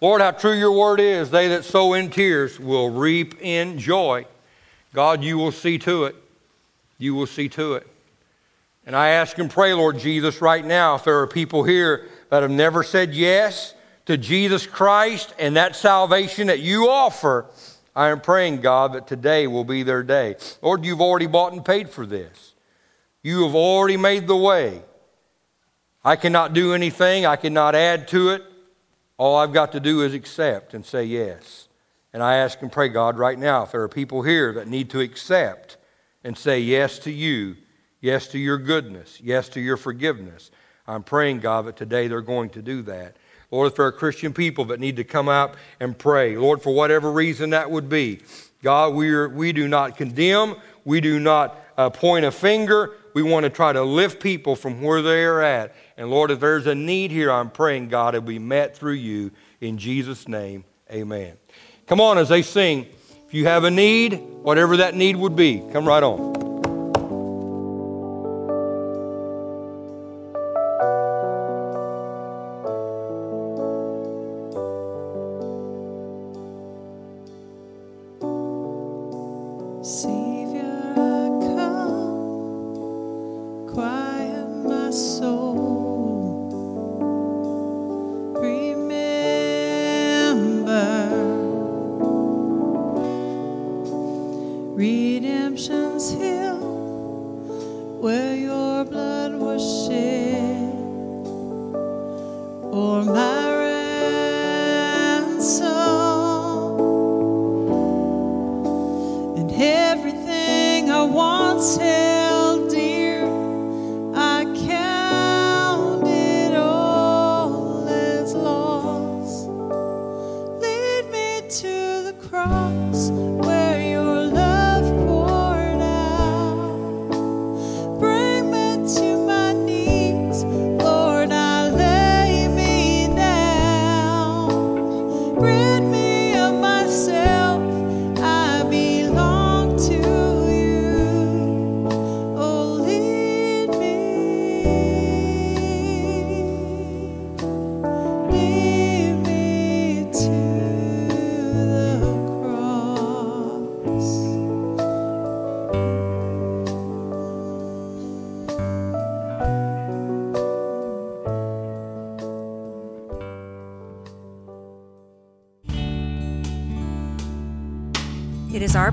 Lord, 0.00 0.20
how 0.20 0.30
true 0.30 0.52
your 0.52 0.72
word 0.72 1.00
is. 1.00 1.30
They 1.30 1.48
that 1.48 1.64
sow 1.64 1.94
in 1.94 2.10
tears 2.10 2.60
will 2.60 2.90
reap 2.90 3.40
in 3.40 3.78
joy. 3.78 4.26
God, 4.94 5.24
you 5.24 5.38
will 5.38 5.52
see 5.52 5.78
to 5.78 6.04
it. 6.04 6.16
You 6.98 7.14
will 7.14 7.26
see 7.26 7.48
to 7.50 7.74
it. 7.74 7.86
And 8.86 8.96
I 8.96 9.08
ask 9.08 9.36
and 9.38 9.50
pray, 9.50 9.74
Lord 9.74 9.98
Jesus, 9.98 10.40
right 10.40 10.64
now, 10.64 10.94
if 10.94 11.04
there 11.04 11.20
are 11.20 11.26
people 11.26 11.64
here 11.64 12.08
that 12.30 12.42
have 12.42 12.50
never 12.50 12.82
said 12.82 13.12
yes 13.12 13.74
to 14.06 14.16
Jesus 14.16 14.66
Christ 14.66 15.34
and 15.38 15.56
that 15.56 15.76
salvation 15.76 16.46
that 16.46 16.60
you 16.60 16.88
offer, 16.88 17.46
I 17.94 18.08
am 18.08 18.20
praying, 18.20 18.60
God, 18.60 18.94
that 18.94 19.06
today 19.06 19.46
will 19.46 19.64
be 19.64 19.82
their 19.82 20.02
day. 20.02 20.36
Lord, 20.62 20.84
you've 20.84 21.02
already 21.02 21.26
bought 21.26 21.52
and 21.52 21.64
paid 21.64 21.90
for 21.90 22.06
this. 22.06 22.54
You 23.22 23.44
have 23.44 23.54
already 23.54 23.96
made 23.96 24.26
the 24.26 24.36
way. 24.36 24.82
I 26.04 26.16
cannot 26.16 26.54
do 26.54 26.72
anything, 26.72 27.26
I 27.26 27.36
cannot 27.36 27.74
add 27.74 28.08
to 28.08 28.30
it. 28.30 28.44
All 29.18 29.36
I've 29.36 29.52
got 29.52 29.72
to 29.72 29.80
do 29.80 30.02
is 30.02 30.14
accept 30.14 30.72
and 30.74 30.86
say 30.86 31.04
yes. 31.04 31.68
And 32.12 32.22
I 32.22 32.36
ask 32.36 32.62
and 32.62 32.72
pray, 32.72 32.88
God, 32.88 33.18
right 33.18 33.38
now, 33.38 33.64
if 33.64 33.72
there 33.72 33.82
are 33.82 33.88
people 33.88 34.22
here 34.22 34.52
that 34.54 34.68
need 34.68 34.88
to 34.90 35.00
accept 35.00 35.76
and 36.24 36.38
say 36.38 36.60
yes 36.60 36.98
to 37.00 37.10
you, 37.10 37.56
yes 38.00 38.28
to 38.28 38.38
your 38.38 38.58
goodness, 38.58 39.20
yes 39.22 39.48
to 39.50 39.60
your 39.60 39.76
forgiveness, 39.76 40.50
I'm 40.86 41.02
praying, 41.02 41.40
God, 41.40 41.66
that 41.66 41.76
today 41.76 42.08
they're 42.08 42.22
going 42.22 42.48
to 42.50 42.62
do 42.62 42.80
that. 42.82 43.16
Lord, 43.50 43.68
if 43.68 43.76
there 43.76 43.86
are 43.86 43.92
Christian 43.92 44.32
people 44.32 44.66
that 44.66 44.80
need 44.80 44.96
to 44.96 45.04
come 45.04 45.28
out 45.28 45.54
and 45.80 45.98
pray, 45.98 46.36
Lord, 46.36 46.62
for 46.62 46.72
whatever 46.72 47.10
reason 47.10 47.50
that 47.50 47.70
would 47.70 47.88
be, 47.88 48.20
God, 48.62 48.94
we, 48.94 49.10
are, 49.10 49.28
we 49.28 49.52
do 49.52 49.68
not 49.68 49.96
condemn, 49.96 50.56
we 50.84 51.00
do 51.00 51.18
not 51.18 51.58
uh, 51.76 51.90
point 51.90 52.24
a 52.24 52.30
finger. 52.30 52.94
We 53.14 53.22
want 53.22 53.44
to 53.44 53.50
try 53.50 53.72
to 53.72 53.82
lift 53.82 54.20
people 54.20 54.56
from 54.56 54.82
where 54.82 55.00
they 55.00 55.24
are 55.24 55.40
at. 55.40 55.74
And 55.98 56.10
Lord, 56.10 56.30
if 56.30 56.38
there's 56.38 56.68
a 56.68 56.76
need 56.76 57.10
here, 57.10 57.30
I'm 57.30 57.50
praying, 57.50 57.88
God, 57.88 58.14
it 58.14 58.20
will 58.20 58.28
be 58.28 58.38
met 58.38 58.76
through 58.76 58.92
you. 58.92 59.32
In 59.60 59.78
Jesus' 59.78 60.28
name, 60.28 60.64
amen. 60.90 61.36
Come 61.88 62.00
on, 62.00 62.18
as 62.18 62.28
they 62.28 62.42
sing, 62.42 62.86
if 63.26 63.34
you 63.34 63.46
have 63.46 63.64
a 63.64 63.70
need, 63.70 64.14
whatever 64.42 64.76
that 64.76 64.94
need 64.94 65.16
would 65.16 65.34
be, 65.34 65.60
come 65.72 65.86
right 65.86 66.02
on. 66.02 66.37